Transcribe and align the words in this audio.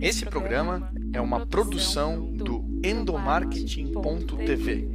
Esse 0.00 0.24
programa 0.24 0.92
é 1.12 1.20
uma 1.20 1.44
produção 1.44 2.32
do 2.32 2.64
endomarketing.tv. 2.84 4.88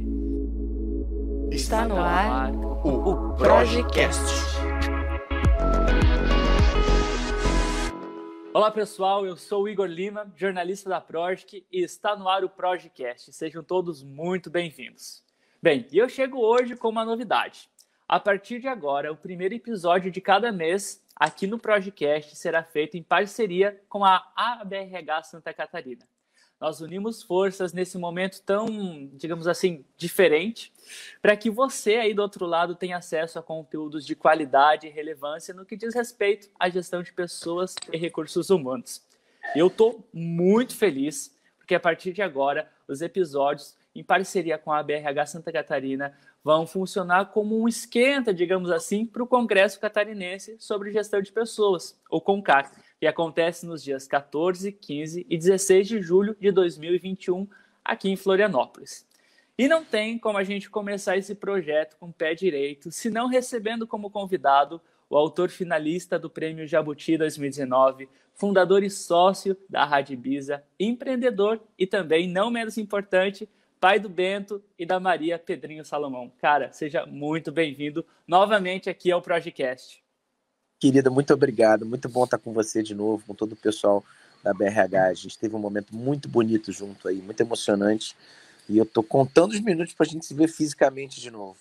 Está 1.50 1.86
no 1.86 1.98
ar 1.98 2.50
o 2.54 3.34
Projecast. 3.34 4.18
Olá 8.54 8.70
pessoal, 8.70 9.26
eu 9.26 9.36
sou 9.36 9.64
o 9.64 9.68
Igor 9.68 9.84
Lima, 9.84 10.32
jornalista 10.36 10.88
da 10.88 11.02
Project 11.02 11.66
e 11.70 11.82
está 11.82 12.16
no 12.16 12.26
ar 12.26 12.42
o 12.42 12.48
Projecast. 12.48 13.30
Sejam 13.30 13.62
todos 13.62 14.02
muito 14.02 14.48
bem-vindos. 14.48 15.22
Bem, 15.62 15.86
e 15.92 15.98
eu 15.98 16.08
chego 16.08 16.38
hoje 16.38 16.76
com 16.76 16.88
uma 16.88 17.04
novidade. 17.04 17.68
A 18.08 18.18
partir 18.18 18.58
de 18.58 18.68
agora, 18.68 19.12
o 19.12 19.16
primeiro 19.16 19.54
episódio 19.54 20.10
de 20.10 20.22
cada 20.22 20.50
mês 20.50 21.03
aqui 21.16 21.46
no 21.46 21.58
Projecast 21.58 22.34
será 22.36 22.62
feito 22.62 22.96
em 22.96 23.02
parceria 23.02 23.80
com 23.88 24.04
a 24.04 24.32
ABRH 24.36 25.22
Santa 25.24 25.52
Catarina. 25.52 26.06
Nós 26.60 26.80
unimos 26.80 27.22
forças 27.22 27.72
nesse 27.72 27.98
momento 27.98 28.40
tão, 28.40 28.66
digamos 29.14 29.46
assim, 29.46 29.84
diferente, 29.96 30.72
para 31.20 31.36
que 31.36 31.50
você 31.50 31.96
aí 31.96 32.14
do 32.14 32.22
outro 32.22 32.46
lado 32.46 32.74
tenha 32.74 32.96
acesso 32.96 33.38
a 33.38 33.42
conteúdos 33.42 34.06
de 34.06 34.14
qualidade 34.14 34.86
e 34.86 34.90
relevância 34.90 35.52
no 35.52 35.66
que 35.66 35.76
diz 35.76 35.94
respeito 35.94 36.48
à 36.58 36.68
gestão 36.68 37.02
de 37.02 37.12
pessoas 37.12 37.74
e 37.92 37.98
recursos 37.98 38.50
humanos. 38.50 39.02
Eu 39.54 39.66
estou 39.66 40.08
muito 40.12 40.76
feliz, 40.76 41.36
porque 41.58 41.74
a 41.74 41.80
partir 41.80 42.12
de 42.12 42.22
agora, 42.22 42.70
os 42.88 43.02
episódios, 43.02 43.76
em 43.94 44.02
parceria 44.02 44.56
com 44.56 44.72
a 44.72 44.78
ABRH 44.78 45.26
Santa 45.26 45.52
Catarina, 45.52 46.16
vão 46.44 46.66
funcionar 46.66 47.32
como 47.32 47.58
um 47.58 47.66
esquenta, 47.66 48.34
digamos 48.34 48.70
assim, 48.70 49.06
para 49.06 49.22
o 49.22 49.26
Congresso 49.26 49.80
Catarinense 49.80 50.56
sobre 50.58 50.92
Gestão 50.92 51.22
de 51.22 51.32
Pessoas, 51.32 51.98
o 52.10 52.20
CONCAC, 52.20 52.70
que 53.00 53.06
acontece 53.06 53.64
nos 53.64 53.82
dias 53.82 54.06
14, 54.06 54.70
15 54.70 55.26
e 55.28 55.38
16 55.38 55.88
de 55.88 56.02
julho 56.02 56.36
de 56.38 56.52
2021 56.52 57.48
aqui 57.82 58.10
em 58.10 58.16
Florianópolis. 58.16 59.06
E 59.56 59.68
não 59.68 59.84
tem 59.84 60.18
como 60.18 60.36
a 60.36 60.44
gente 60.44 60.68
começar 60.68 61.16
esse 61.16 61.34
projeto 61.34 61.96
com 61.98 62.12
pé 62.12 62.34
direito, 62.34 62.92
se 62.92 63.08
não 63.08 63.26
recebendo 63.26 63.86
como 63.86 64.10
convidado 64.10 64.80
o 65.08 65.16
autor 65.16 65.48
finalista 65.48 66.18
do 66.18 66.28
Prêmio 66.28 66.66
Jabuti 66.66 67.16
2019, 67.16 68.08
fundador 68.34 68.82
e 68.82 68.90
sócio 68.90 69.56
da 69.68 69.84
Rádio 69.84 70.20
empreendedor 70.78 71.62
e 71.78 71.86
também, 71.86 72.28
não 72.28 72.50
menos 72.50 72.76
importante, 72.76 73.48
pai 73.84 74.00
do 74.00 74.08
Bento 74.08 74.64
e 74.78 74.86
da 74.86 74.98
Maria 74.98 75.38
Pedrinho 75.38 75.84
Salomão. 75.84 76.32
Cara, 76.40 76.72
seja 76.72 77.04
muito 77.04 77.52
bem-vindo 77.52 78.02
novamente 78.26 78.88
aqui 78.88 79.12
ao 79.12 79.20
Projecast. 79.20 80.02
Querida, 80.80 81.10
muito 81.10 81.34
obrigado. 81.34 81.84
Muito 81.84 82.08
bom 82.08 82.24
estar 82.24 82.38
com 82.38 82.54
você 82.54 82.82
de 82.82 82.94
novo, 82.94 83.22
com 83.26 83.34
todo 83.34 83.52
o 83.52 83.56
pessoal 83.56 84.02
da 84.42 84.54
BRH. 84.54 85.08
A 85.08 85.12
gente 85.12 85.38
teve 85.38 85.54
um 85.54 85.58
momento 85.58 85.94
muito 85.94 86.30
bonito 86.30 86.72
junto 86.72 87.08
aí, 87.08 87.16
muito 87.16 87.38
emocionante. 87.42 88.16
E 88.70 88.78
eu 88.78 88.86
tô 88.86 89.02
contando 89.02 89.50
os 89.52 89.60
minutos 89.60 89.92
para 89.92 90.06
a 90.06 90.08
gente 90.08 90.24
se 90.24 90.32
ver 90.32 90.48
fisicamente 90.48 91.20
de 91.20 91.30
novo. 91.30 91.58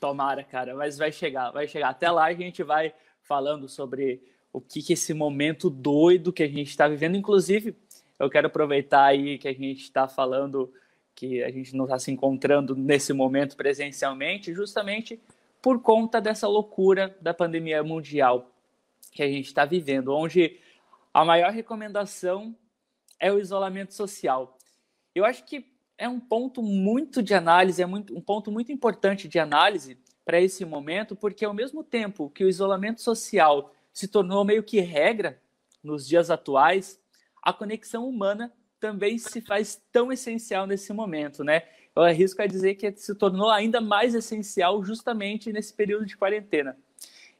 Tomara, 0.00 0.42
cara, 0.42 0.74
mas 0.74 0.98
vai 0.98 1.12
chegar, 1.12 1.52
vai 1.52 1.68
chegar. 1.68 1.90
Até 1.90 2.10
lá 2.10 2.24
a 2.24 2.34
gente 2.34 2.64
vai 2.64 2.92
falando 3.22 3.68
sobre 3.68 4.20
o 4.52 4.60
que, 4.60 4.82
que 4.82 4.94
esse 4.94 5.14
momento 5.14 5.70
doido 5.70 6.32
que 6.32 6.42
a 6.42 6.48
gente 6.48 6.70
está 6.70 6.88
vivendo. 6.88 7.16
Inclusive, 7.16 7.76
eu 8.18 8.28
quero 8.28 8.48
aproveitar 8.48 9.04
aí 9.04 9.38
que 9.38 9.46
a 9.46 9.54
gente 9.54 9.82
está 9.82 10.08
falando 10.08 10.72
que 11.16 11.42
a 11.42 11.50
gente 11.50 11.74
não 11.74 11.86
está 11.86 11.98
se 11.98 12.12
encontrando 12.12 12.76
nesse 12.76 13.12
momento 13.14 13.56
presencialmente, 13.56 14.52
justamente 14.52 15.18
por 15.62 15.80
conta 15.80 16.20
dessa 16.20 16.46
loucura 16.46 17.16
da 17.20 17.32
pandemia 17.32 17.82
mundial 17.82 18.52
que 19.10 19.22
a 19.22 19.26
gente 19.26 19.46
está 19.46 19.64
vivendo, 19.64 20.14
onde 20.14 20.60
a 21.12 21.24
maior 21.24 21.50
recomendação 21.50 22.54
é 23.18 23.32
o 23.32 23.38
isolamento 23.38 23.94
social. 23.94 24.58
Eu 25.14 25.24
acho 25.24 25.44
que 25.44 25.64
é 25.96 26.06
um 26.06 26.20
ponto 26.20 26.62
muito 26.62 27.22
de 27.22 27.32
análise, 27.32 27.82
é 27.82 27.86
muito, 27.86 28.14
um 28.14 28.20
ponto 28.20 28.52
muito 28.52 28.70
importante 28.70 29.26
de 29.26 29.38
análise 29.38 29.98
para 30.22 30.38
esse 30.38 30.66
momento, 30.66 31.16
porque 31.16 31.46
ao 31.46 31.54
mesmo 31.54 31.82
tempo 31.82 32.28
que 32.28 32.44
o 32.44 32.48
isolamento 32.48 33.00
social 33.00 33.72
se 33.90 34.06
tornou 34.06 34.44
meio 34.44 34.62
que 34.62 34.80
regra 34.80 35.40
nos 35.82 36.06
dias 36.06 36.30
atuais, 36.30 37.00
a 37.42 37.54
conexão 37.54 38.06
humana 38.06 38.52
também 38.86 39.18
se 39.18 39.40
faz 39.40 39.82
tão 39.90 40.12
essencial 40.12 40.64
nesse 40.64 40.92
momento, 40.92 41.42
né? 41.42 41.62
Eu 41.94 42.04
arrisco 42.04 42.40
a 42.40 42.46
dizer 42.46 42.76
que 42.76 42.92
se 42.92 43.16
tornou 43.16 43.50
ainda 43.50 43.80
mais 43.80 44.14
essencial 44.14 44.84
justamente 44.84 45.52
nesse 45.52 45.74
período 45.74 46.06
de 46.06 46.16
quarentena. 46.16 46.78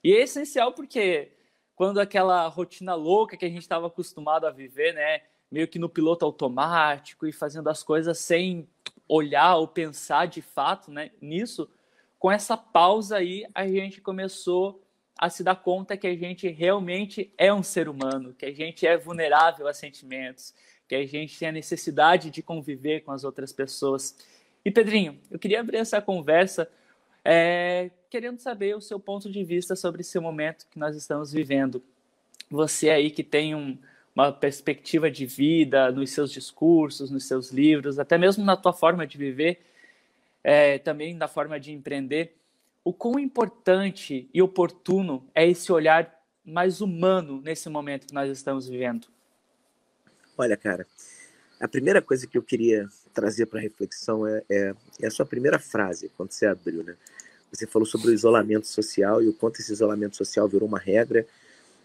E 0.03 0.13
é 0.13 0.23
essencial 0.23 0.73
porque 0.73 1.31
quando 1.77 2.01
aquela 2.01 2.49
rotina 2.49 2.97
louca 2.97 3.37
que 3.37 3.45
a 3.45 3.49
gente 3.49 3.61
estava 3.61 3.87
acostumado 3.87 4.45
a 4.45 4.51
viver, 4.51 4.93
né, 4.93 5.23
meio 5.49 5.69
que 5.69 5.79
no 5.79 5.89
piloto 5.89 6.25
automático 6.25 7.29
e 7.29 7.33
fazendo 7.33 7.69
as 7.69 7.85
coisas 7.85 8.19
sem 8.19 8.69
olhar 9.09 9.55
ou 9.55 9.69
pensar 9.69 10.27
de 10.27 10.43
fato, 10.43 10.91
né, 10.91 11.13
nisso, 11.21 11.71
com 12.19 12.33
essa 12.33 12.57
pausa 12.57 13.19
aí 13.19 13.47
a 13.55 13.69
gente 13.69 14.01
começou 14.01 14.83
a 15.17 15.31
se 15.31 15.45
dar 15.45 15.57
conta 15.57 15.97
que 15.97 16.09
a 16.09 16.17
gente 16.17 16.49
realmente 16.49 17.33
é 17.39 17.55
um 17.55 17.63
ser 17.63 17.89
humano, 17.89 18.35
que 18.35 18.47
a 18.47 18.53
gente 18.53 18.85
é 18.85 18.97
vulnerável 18.97 19.69
a 19.69 19.73
sentimentos, 19.73 20.53
que 20.89 20.95
a 20.95 21.07
gente 21.07 21.39
tem 21.39 21.49
a 21.49 21.53
necessidade 21.53 22.31
de 22.31 22.43
conviver 22.43 23.01
com 23.01 23.13
as 23.13 23.25
outras 23.25 23.53
pessoas. 23.53 24.17
E 24.65 24.71
Pedrinho, 24.71 25.19
eu 25.31 25.39
queria 25.39 25.61
abrir 25.61 25.79
essa 25.79 26.01
conversa 26.01 26.69
é, 27.25 27.91
querendo 28.09 28.39
saber 28.39 28.77
o 28.77 28.81
seu 28.81 29.01
ponto 29.01 29.31
de 29.31 29.43
vista 29.43 29.75
sobre 29.75 30.01
esse 30.01 30.19
momento 30.21 30.67
que 30.71 30.79
nós 30.79 30.95
estamos 30.97 31.33
vivendo. 31.33 31.83
Você 32.49 32.89
aí 32.89 33.11
que 33.11 33.25
tem 33.25 33.55
um, 33.55 33.77
uma 34.15 34.31
perspectiva 34.31 35.11
de 35.11 35.27
vida 35.27 35.91
nos 35.91 36.11
seus 36.11 36.31
discursos, 36.31 37.11
nos 37.11 37.27
seus 37.27 37.51
livros, 37.51 37.99
até 37.99 38.17
mesmo 38.17 38.45
na 38.45 38.57
tua 38.57 38.73
forma 38.73 39.07
de 39.07 39.19
viver, 39.19 39.61
é, 40.45 40.79
também 40.79 41.15
na 41.15 41.27
forma 41.27 41.59
de 41.59 41.73
empreender, 41.73 42.37
o 42.85 42.93
quão 42.93 43.19
importante 43.19 44.31
e 44.33 44.41
oportuno 44.41 45.29
é 45.35 45.45
esse 45.45 45.73
olhar 45.73 46.17
mais 46.45 46.81
humano 46.81 47.43
nesse 47.45 47.69
momento 47.69 48.07
que 48.07 48.15
nós 48.15 48.31
estamos 48.31 48.69
vivendo? 48.69 49.09
Olha, 50.39 50.57
cara, 50.57 50.87
a 51.59 51.67
primeira 51.67 52.03
coisa 52.03 52.27
que 52.27 52.37
eu 52.37 52.43
queria 52.43 52.89
trazer 53.15 53.47
para 53.47 53.61
reflexão 53.61 54.27
é, 54.27 54.43
é, 54.51 54.75
é, 55.01 55.07
a 55.07 55.11
sua 55.11 55.25
primeira 55.25 55.59
frase, 55.59 56.11
quando 56.17 56.33
você 56.33 56.47
abriu, 56.47 56.85
né? 56.85 56.95
Você 57.51 57.67
falou 57.67 57.87
sobre 57.87 58.09
o 58.09 58.13
isolamento 58.13 58.67
social 58.67 59.23
e 59.23 59.29
o 59.29 59.33
quanto 59.33 59.61
esse 59.61 59.73
isolamento 59.73 60.17
social 60.17 60.47
virou 60.47 60.69
uma 60.69 60.79
regra 60.79 61.27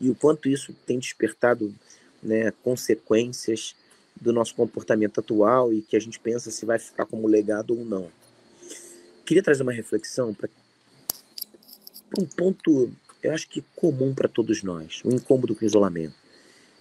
e 0.02 0.10
o 0.10 0.16
quanto 0.16 0.50
isso 0.50 0.74
tem 0.86 1.00
despertado 1.00 1.74
né, 2.22 2.52
consequências 2.64 3.76
do 4.20 4.34
nosso 4.34 4.54
comportamento 4.56 5.20
atual 5.20 5.72
e 5.72 5.82
que 5.82 5.96
a 5.96 6.02
gente 6.02 6.20
pensa 6.20 6.52
se 6.52 6.66
vai 6.66 6.78
ficar 6.78 7.06
como 7.06 7.28
legado 7.28 7.78
ou 7.78 7.86
não. 7.86 8.12
Queria 9.26 9.44
trazer 9.44 9.64
uma 9.64 9.72
reflexão 9.72 10.34
para 10.34 10.50
um 12.20 12.26
ponto, 12.26 12.92
eu 13.24 13.32
acho 13.32 13.48
que 13.48 13.64
comum 13.76 14.14
para 14.14 14.28
todos 14.28 14.62
nós, 14.64 15.02
o 15.06 15.10
incômodo 15.10 15.56
com 15.56 15.64
o 15.64 15.68
isolamento. 15.68 16.21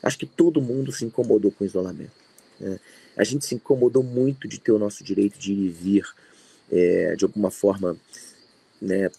Acho 0.03 0.19
que 0.19 0.27
todo 0.27 0.63
mundo 0.63 0.93
se 0.93 1.05
incomodou 1.05 1.51
com 1.51 1.65
o 1.65 1.67
isolamento. 1.67 2.13
Né? 2.59 2.79
A 3.17 3.25
gente 3.25 3.45
se 3.45 3.55
incomodou 3.55 4.03
muito 4.03 4.49
de 4.49 4.59
ter 4.59 4.73
o 4.73 4.79
nosso 4.79 5.05
direito 5.05 5.39
de 5.39 5.53
ir 5.53 5.67
e 5.67 5.69
vir, 5.69 6.07
é, 6.71 7.17
de 7.17 7.25
alguma 7.25 7.51
forma, 7.51 7.97
né, 8.81 9.11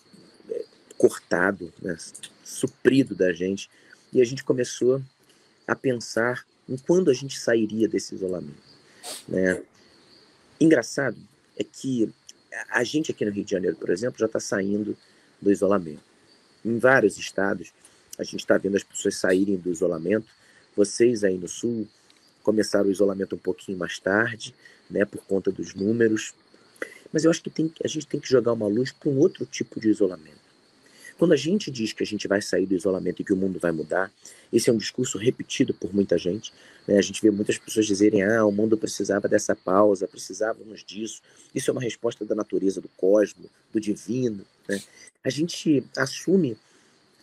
cortado, 0.97 1.71
né, 1.81 1.95
suprido 2.43 3.13
da 3.13 3.31
gente. 3.31 3.69
E 4.11 4.21
a 4.21 4.25
gente 4.25 4.43
começou 4.43 5.01
a 5.67 5.75
pensar 5.75 6.45
em 6.67 6.77
quando 6.77 7.11
a 7.11 7.13
gente 7.13 7.39
sairia 7.39 7.87
desse 7.87 8.15
isolamento. 8.15 8.71
Né? 9.27 9.61
Engraçado 10.59 11.17
é 11.57 11.63
que 11.63 12.11
a 12.69 12.83
gente 12.83 13.11
aqui 13.11 13.23
no 13.25 13.31
Rio 13.31 13.45
de 13.45 13.51
Janeiro, 13.51 13.75
por 13.77 13.89
exemplo, 13.89 14.19
já 14.19 14.25
está 14.25 14.39
saindo 14.39 14.97
do 15.41 15.51
isolamento. 15.51 16.03
Em 16.63 16.77
vários 16.77 17.17
estados, 17.17 17.71
a 18.17 18.23
gente 18.23 18.39
está 18.39 18.57
vendo 18.57 18.77
as 18.77 18.83
pessoas 18.83 19.15
saírem 19.15 19.57
do 19.57 19.71
isolamento 19.71 20.27
vocês 20.75 21.23
aí 21.23 21.37
no 21.37 21.47
Sul 21.47 21.87
começaram 22.43 22.87
o 22.87 22.91
isolamento 22.91 23.35
um 23.35 23.39
pouquinho 23.39 23.77
mais 23.77 23.99
tarde, 23.99 24.53
né, 24.89 25.05
por 25.05 25.23
conta 25.25 25.51
dos 25.51 25.73
números. 25.73 26.33
Mas 27.11 27.23
eu 27.23 27.31
acho 27.31 27.41
que 27.41 27.49
tem, 27.49 27.71
a 27.83 27.87
gente 27.87 28.07
tem 28.07 28.19
que 28.19 28.29
jogar 28.29 28.53
uma 28.53 28.67
luz 28.67 28.91
para 28.91 29.09
um 29.09 29.17
outro 29.17 29.45
tipo 29.45 29.79
de 29.79 29.89
isolamento. 29.89 30.41
Quando 31.17 31.33
a 31.33 31.37
gente 31.37 31.69
diz 31.69 31.93
que 31.93 32.01
a 32.01 32.05
gente 32.05 32.27
vai 32.27 32.41
sair 32.41 32.65
do 32.65 32.73
isolamento 32.73 33.21
e 33.21 33.23
que 33.23 33.31
o 33.31 33.37
mundo 33.37 33.59
vai 33.59 33.71
mudar, 33.71 34.11
esse 34.51 34.71
é 34.71 34.73
um 34.73 34.77
discurso 34.77 35.19
repetido 35.19 35.71
por 35.71 35.93
muita 35.93 36.17
gente. 36.17 36.51
Né? 36.87 36.97
A 36.97 37.01
gente 37.01 37.21
vê 37.21 37.29
muitas 37.29 37.59
pessoas 37.59 37.85
dizerem: 37.85 38.23
ah, 38.23 38.43
o 38.43 38.51
mundo 38.51 38.75
precisava 38.75 39.27
dessa 39.27 39.55
pausa, 39.55 40.07
precisávamos 40.07 40.83
disso. 40.83 41.21
Isso 41.53 41.69
é 41.69 41.73
uma 41.73 41.81
resposta 41.81 42.25
da 42.25 42.33
natureza, 42.33 42.81
do 42.81 42.89
cosmo, 42.97 43.45
do 43.71 43.79
divino. 43.79 44.43
Né? 44.67 44.81
A 45.23 45.29
gente 45.29 45.83
assume 45.95 46.57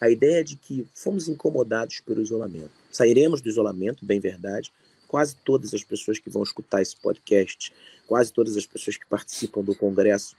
a 0.00 0.08
ideia 0.08 0.44
de 0.44 0.54
que 0.54 0.86
fomos 0.94 1.26
incomodados 1.26 1.98
pelo 1.98 2.22
isolamento. 2.22 2.70
Sairemos 2.90 3.40
do 3.40 3.48
isolamento, 3.48 4.04
bem 4.04 4.20
verdade. 4.20 4.72
Quase 5.06 5.36
todas 5.36 5.72
as 5.72 5.82
pessoas 5.82 6.18
que 6.18 6.30
vão 6.30 6.42
escutar 6.42 6.82
esse 6.82 6.96
podcast, 6.96 7.72
quase 8.06 8.32
todas 8.32 8.56
as 8.56 8.66
pessoas 8.66 8.96
que 8.96 9.06
participam 9.06 9.62
do 9.62 9.74
congresso, 9.74 10.36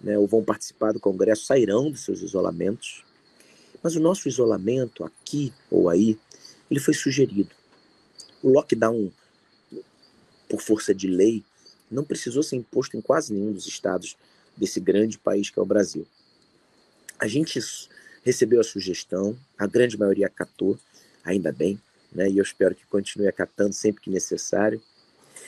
né, 0.00 0.16
ou 0.16 0.26
vão 0.26 0.42
participar 0.42 0.92
do 0.92 1.00
congresso, 1.00 1.44
sairão 1.44 1.90
dos 1.90 2.04
seus 2.04 2.22
isolamentos. 2.22 3.04
Mas 3.82 3.96
o 3.96 4.00
nosso 4.00 4.28
isolamento, 4.28 5.04
aqui 5.04 5.52
ou 5.70 5.88
aí, 5.88 6.18
ele 6.70 6.80
foi 6.80 6.94
sugerido. 6.94 7.50
O 8.42 8.50
lockdown, 8.50 9.10
por 10.48 10.60
força 10.60 10.94
de 10.94 11.06
lei, 11.06 11.44
não 11.90 12.04
precisou 12.04 12.42
ser 12.42 12.56
imposto 12.56 12.96
em 12.96 13.00
quase 13.00 13.32
nenhum 13.32 13.52
dos 13.52 13.66
estados 13.66 14.16
desse 14.56 14.80
grande 14.80 15.18
país 15.18 15.50
que 15.50 15.58
é 15.58 15.62
o 15.62 15.66
Brasil. 15.66 16.06
A 17.18 17.26
gente 17.26 17.58
recebeu 18.22 18.60
a 18.60 18.64
sugestão, 18.64 19.38
a 19.56 19.66
grande 19.66 19.98
maioria 19.98 20.26
acatou, 20.26 20.78
ainda 21.28 21.52
bem, 21.52 21.80
né? 22.12 22.28
e 22.28 22.38
eu 22.38 22.42
espero 22.42 22.74
que 22.74 22.86
continue 22.86 23.28
acatando 23.28 23.72
sempre 23.72 24.02
que 24.02 24.10
necessário. 24.10 24.82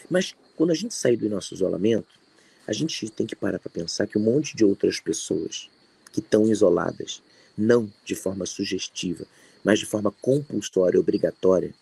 Mas 0.08 0.34
quando 0.56 0.70
a 0.70 0.74
gente 0.74 0.94
sair 0.94 1.16
do 1.16 1.28
nosso 1.28 1.54
isolamento, 1.54 2.20
a 2.66 2.72
gente 2.72 3.08
tem 3.10 3.26
que 3.26 3.34
parar 3.34 3.58
para 3.58 3.70
pensar 3.70 4.06
que 4.06 4.18
um 4.18 4.22
monte 4.22 4.56
de 4.56 4.64
outras 4.64 5.00
pessoas 5.00 5.70
que 6.12 6.20
estão 6.20 6.46
isoladas, 6.48 7.22
não 7.56 7.90
de 8.04 8.14
forma 8.14 8.46
sugestiva, 8.46 9.26
mas 9.64 9.78
de 9.78 9.86
forma 9.86 10.12
compulsória, 10.20 11.00
obrigatória, 11.00 11.74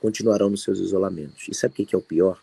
continuarão 0.00 0.50
nos 0.50 0.62
seus 0.62 0.78
isolamentos. 0.78 1.48
E 1.48 1.54
sabe 1.54 1.82
o 1.82 1.86
que 1.86 1.94
é 1.94 1.98
o 1.98 2.02
pior? 2.02 2.42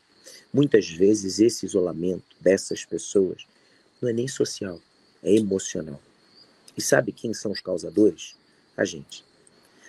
Muitas 0.52 0.90
vezes 0.90 1.40
esse 1.40 1.66
isolamento 1.66 2.36
dessas 2.40 2.84
pessoas 2.84 3.46
não 4.02 4.10
é 4.10 4.14
nem 4.14 4.28
social, 4.28 4.80
é 5.22 5.36
emocional. 5.36 6.02
E 6.76 6.82
sabe 6.82 7.12
quem 7.12 7.34
são 7.34 7.52
os 7.52 7.60
causadores? 7.60 8.36
A 8.76 8.86
gente. 8.86 9.29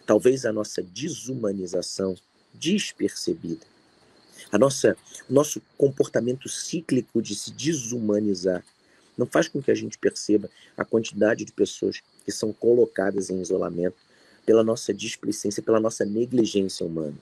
Talvez 0.07 0.45
a 0.45 0.53
nossa 0.53 0.83
desumanização 0.83 2.17
despercebida, 2.55 3.65
a 4.51 4.59
nossa, 4.59 4.97
o 5.29 5.33
nosso 5.33 5.63
comportamento 5.77 6.49
cíclico 6.49 7.23
de 7.23 7.35
se 7.35 7.53
desumanizar, 7.53 8.65
não 9.17 9.27
faz 9.27 9.49
com 9.49 9.63
que 9.63 9.71
a 9.71 9.75
gente 9.75 9.99
perceba 9.99 10.49
a 10.77 10.85
quantidade 10.85 11.45
de 11.45 11.53
pessoas 11.53 12.01
que 12.25 12.33
são 12.33 12.53
colocadas 12.53 13.29
em 13.29 13.41
isolamento 13.41 13.97
pela 14.47 14.65
nossa 14.65 14.95
displicência, 14.95 15.63
pela 15.63 15.79
nossa 15.79 16.05
negligência 16.05 16.85
humana. 16.87 17.17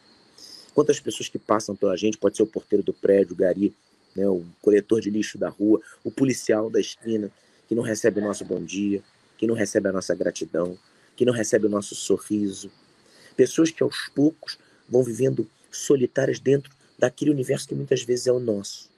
Quantas 0.75 1.00
pessoas 1.00 1.28
que 1.28 1.38
passam 1.38 1.75
pela 1.75 1.96
gente, 1.96 2.16
pode 2.16 2.36
ser 2.36 2.44
o 2.44 2.46
porteiro 2.46 2.84
do 2.84 2.94
prédio, 2.94 3.34
o 3.34 3.36
gari, 3.36 3.75
né, 4.14 4.28
o 4.28 4.44
coletor 4.62 5.00
de 5.00 5.10
lixo 5.10 5.36
da 5.36 5.48
rua, 5.48 5.80
o 6.04 6.10
policial 6.10 6.70
da 6.70 6.80
esquina, 6.80 7.30
que 7.69 7.75
não 7.75 7.82
recebe 7.82 8.20
o 8.20 8.25
nosso 8.25 8.44
bom 8.44 8.62
dia, 8.62 9.02
que 9.36 9.46
não 9.46 9.54
recebe 9.54 9.88
a 9.88 9.92
nossa 9.92 10.14
gratidão, 10.14 10.78
que 11.18 11.24
não 11.24 11.32
recebe 11.32 11.66
o 11.66 11.68
nosso 11.68 11.96
sorriso. 11.96 12.70
Pessoas 13.36 13.72
que 13.72 13.82
aos 13.82 14.08
poucos 14.14 14.56
vão 14.88 15.02
vivendo 15.02 15.50
solitárias 15.68 16.38
dentro 16.38 16.72
daquele 16.96 17.32
universo 17.32 17.66
que 17.66 17.74
muitas 17.74 18.04
vezes 18.04 18.28
é 18.28 18.32
o 18.32 18.38
nosso. 18.38 18.88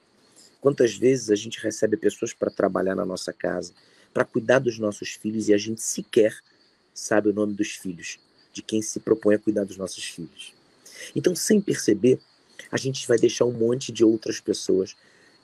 Quantas 0.61 0.95
vezes 0.95 1.31
a 1.31 1.35
gente 1.35 1.59
recebe 1.59 1.97
pessoas 1.97 2.35
para 2.35 2.51
trabalhar 2.51 2.95
na 2.95 3.07
nossa 3.07 3.33
casa, 3.33 3.73
para 4.13 4.23
cuidar 4.23 4.59
dos 4.59 4.79
nossos 4.79 5.15
filhos 5.15 5.49
e 5.49 5.55
a 5.55 5.57
gente 5.57 5.81
sequer 5.81 6.37
sabe 6.93 7.31
o 7.31 7.33
nome 7.33 7.55
dos 7.55 7.71
filhos, 7.71 8.19
de 8.53 8.61
quem 8.61 8.83
se 8.83 9.01
propõe 9.01 9.37
a 9.37 9.39
cuidar 9.39 9.65
dos 9.65 9.79
nossos 9.79 10.05
filhos. 10.05 10.53
Então, 11.17 11.35
sem 11.35 11.59
perceber, 11.59 12.21
a 12.71 12.77
gente 12.77 13.09
vai 13.09 13.17
deixar 13.17 13.47
um 13.47 13.53
monte 13.53 13.91
de 13.91 14.05
outras 14.05 14.39
pessoas 14.41 14.95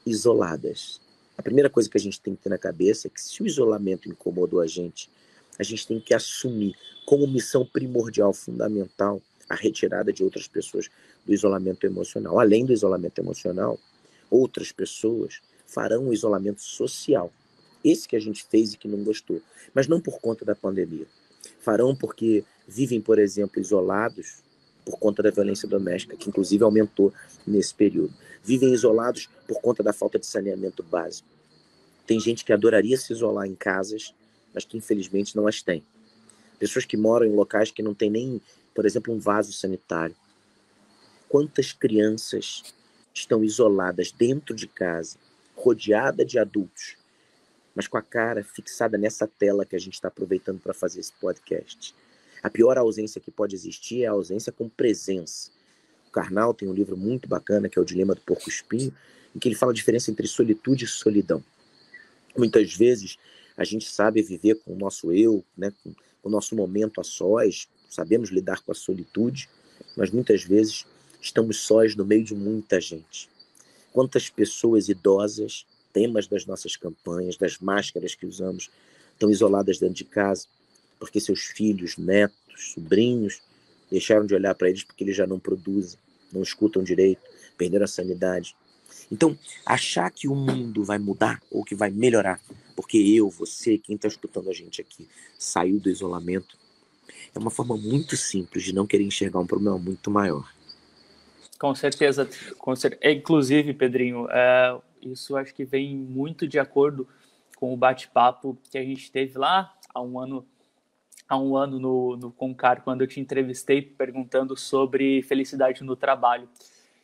isoladas, 0.04 1.00
a 1.38 1.42
primeira 1.42 1.68
coisa 1.68 1.88
que 1.88 1.98
a 1.98 2.00
gente 2.00 2.20
tem 2.20 2.34
que 2.34 2.42
ter 2.42 2.48
na 2.48 2.58
cabeça 2.58 3.08
é 3.08 3.10
que 3.10 3.20
se 3.20 3.42
o 3.42 3.46
isolamento 3.46 4.08
incomodou 4.08 4.60
a 4.60 4.66
gente, 4.66 5.10
a 5.58 5.62
gente 5.62 5.86
tem 5.86 6.00
que 6.00 6.14
assumir 6.14 6.74
como 7.04 7.26
missão 7.26 7.64
primordial, 7.64 8.32
fundamental, 8.32 9.20
a 9.48 9.54
retirada 9.54 10.12
de 10.12 10.24
outras 10.24 10.48
pessoas 10.48 10.88
do 11.24 11.32
isolamento 11.32 11.86
emocional. 11.86 12.38
Além 12.38 12.64
do 12.64 12.72
isolamento 12.72 13.20
emocional, 13.20 13.78
outras 14.30 14.72
pessoas 14.72 15.40
farão 15.66 16.08
o 16.08 16.12
isolamento 16.12 16.60
social. 16.60 17.32
Esse 17.84 18.08
que 18.08 18.16
a 18.16 18.20
gente 18.20 18.44
fez 18.44 18.74
e 18.74 18.78
que 18.78 18.88
não 18.88 19.04
gostou, 19.04 19.40
mas 19.72 19.86
não 19.86 20.00
por 20.00 20.20
conta 20.20 20.44
da 20.44 20.54
pandemia. 20.54 21.06
Farão 21.60 21.94
porque 21.94 22.44
vivem, 22.66 23.00
por 23.00 23.18
exemplo, 23.18 23.60
isolados 23.60 24.42
por 24.84 24.98
conta 24.98 25.22
da 25.22 25.30
violência 25.30 25.68
doméstica, 25.68 26.16
que 26.16 26.28
inclusive 26.28 26.62
aumentou 26.62 27.12
nesse 27.46 27.74
período. 27.74 28.14
Vivem 28.42 28.72
isolados 28.72 29.28
por 29.46 29.60
conta 29.60 29.82
da 29.82 29.92
falta 29.92 30.18
de 30.18 30.26
saneamento 30.26 30.82
básico. 30.82 31.28
Tem 32.06 32.20
gente 32.20 32.44
que 32.44 32.52
adoraria 32.52 32.96
se 32.96 33.12
isolar 33.12 33.46
em 33.46 33.54
casas, 33.54 34.14
mas 34.56 34.64
que 34.64 34.78
infelizmente 34.78 35.36
não 35.36 35.46
as 35.46 35.60
tem. 35.60 35.84
Pessoas 36.58 36.86
que 36.86 36.96
moram 36.96 37.26
em 37.26 37.34
locais 37.36 37.70
que 37.70 37.82
não 37.82 37.92
tem 37.92 38.08
nem, 38.08 38.40
por 38.74 38.86
exemplo, 38.86 39.12
um 39.12 39.18
vaso 39.18 39.52
sanitário. 39.52 40.16
Quantas 41.28 41.72
crianças 41.72 42.74
estão 43.12 43.44
isoladas 43.44 44.10
dentro 44.10 44.54
de 44.54 44.66
casa, 44.66 45.18
rodeada 45.54 46.24
de 46.24 46.38
adultos, 46.38 46.96
mas 47.74 47.86
com 47.86 47.98
a 47.98 48.02
cara 48.02 48.42
fixada 48.42 48.96
nessa 48.96 49.28
tela 49.28 49.66
que 49.66 49.76
a 49.76 49.78
gente 49.78 49.94
está 49.94 50.08
aproveitando 50.08 50.58
para 50.58 50.72
fazer 50.72 51.00
esse 51.00 51.12
podcast? 51.12 51.94
A 52.42 52.48
pior 52.48 52.78
ausência 52.78 53.20
que 53.20 53.30
pode 53.30 53.54
existir 53.54 54.04
é 54.04 54.06
a 54.06 54.12
ausência 54.12 54.50
com 54.50 54.70
presença. 54.70 55.50
O 56.08 56.10
Karnal 56.10 56.54
tem 56.54 56.66
um 56.66 56.72
livro 56.72 56.96
muito 56.96 57.28
bacana, 57.28 57.68
que 57.68 57.78
é 57.78 57.82
O 57.82 57.84
Dilema 57.84 58.14
do 58.14 58.22
Porco 58.22 58.48
Espinho, 58.48 58.94
em 59.34 59.38
que 59.38 59.48
ele 59.48 59.54
fala 59.54 59.72
a 59.72 59.74
diferença 59.74 60.10
entre 60.10 60.26
solitude 60.26 60.86
e 60.86 60.88
solidão. 60.88 61.44
Muitas 62.34 62.74
vezes 62.74 63.18
a 63.56 63.64
gente 63.64 63.88
sabe 63.88 64.22
viver 64.22 64.56
com 64.56 64.74
o 64.74 64.76
nosso 64.76 65.12
eu, 65.12 65.44
né, 65.56 65.72
com 65.84 66.28
o 66.28 66.30
nosso 66.30 66.54
momento 66.54 67.00
a 67.00 67.04
sós, 67.04 67.68
sabemos 67.88 68.30
lidar 68.30 68.60
com 68.62 68.72
a 68.72 68.74
solitude, 68.74 69.48
mas 69.96 70.10
muitas 70.10 70.44
vezes 70.44 70.84
estamos 71.20 71.60
sós 71.60 71.94
no 71.94 72.04
meio 72.04 72.24
de 72.24 72.34
muita 72.34 72.80
gente. 72.80 73.28
Quantas 73.92 74.28
pessoas 74.28 74.88
idosas, 74.88 75.66
temas 75.92 76.26
das 76.26 76.44
nossas 76.44 76.76
campanhas, 76.76 77.36
das 77.36 77.58
máscaras 77.58 78.14
que 78.14 78.26
usamos, 78.26 78.70
estão 79.12 79.30
isoladas 79.30 79.78
dentro 79.78 79.94
de 79.94 80.04
casa, 80.04 80.46
porque 80.98 81.20
seus 81.20 81.40
filhos, 81.44 81.96
netos, 81.96 82.72
sobrinhos 82.74 83.40
deixaram 83.90 84.26
de 84.26 84.34
olhar 84.34 84.54
para 84.54 84.68
eles 84.68 84.82
porque 84.82 85.04
eles 85.04 85.16
já 85.16 85.26
não 85.26 85.38
produzem, 85.38 85.98
não 86.32 86.42
escutam 86.42 86.82
direito, 86.82 87.22
perderam 87.56 87.84
a 87.84 87.88
sanidade. 87.88 88.54
Então, 89.10 89.38
achar 89.64 90.10
que 90.10 90.26
o 90.28 90.34
mundo 90.34 90.84
vai 90.84 90.98
mudar 90.98 91.40
ou 91.50 91.64
que 91.64 91.74
vai 91.74 91.90
melhorar, 91.90 92.40
porque 92.74 92.98
eu, 92.98 93.30
você, 93.30 93.78
quem 93.78 93.96
está 93.96 94.08
escutando 94.08 94.50
a 94.50 94.52
gente 94.52 94.80
aqui, 94.80 95.08
saiu 95.38 95.78
do 95.78 95.88
isolamento, 95.88 96.58
é 97.34 97.38
uma 97.38 97.50
forma 97.50 97.76
muito 97.76 98.16
simples 98.16 98.64
de 98.64 98.74
não 98.74 98.86
querer 98.86 99.04
enxergar 99.04 99.38
um 99.38 99.46
problema 99.46 99.78
muito 99.78 100.10
maior. 100.10 100.50
Com 101.58 101.74
certeza. 101.74 102.28
Com 102.58 102.74
certeza. 102.74 103.12
Inclusive, 103.12 103.72
Pedrinho, 103.74 104.26
é, 104.30 104.78
isso 105.00 105.36
acho 105.36 105.54
que 105.54 105.64
vem 105.64 105.96
muito 105.96 106.46
de 106.46 106.58
acordo 106.58 107.08
com 107.56 107.72
o 107.72 107.76
bate-papo 107.76 108.58
que 108.70 108.76
a 108.76 108.82
gente 108.82 109.10
teve 109.10 109.38
lá 109.38 109.72
há 109.94 110.02
um 110.02 110.20
ano 110.20 110.46
há 111.28 111.36
um 111.36 111.56
ano 111.56 111.80
no, 111.80 112.16
no 112.16 112.30
Concar, 112.30 112.82
quando 112.82 113.00
eu 113.00 113.06
te 113.06 113.18
entrevistei 113.18 113.82
perguntando 113.82 114.56
sobre 114.56 115.22
felicidade 115.22 115.82
no 115.82 115.96
trabalho. 115.96 116.48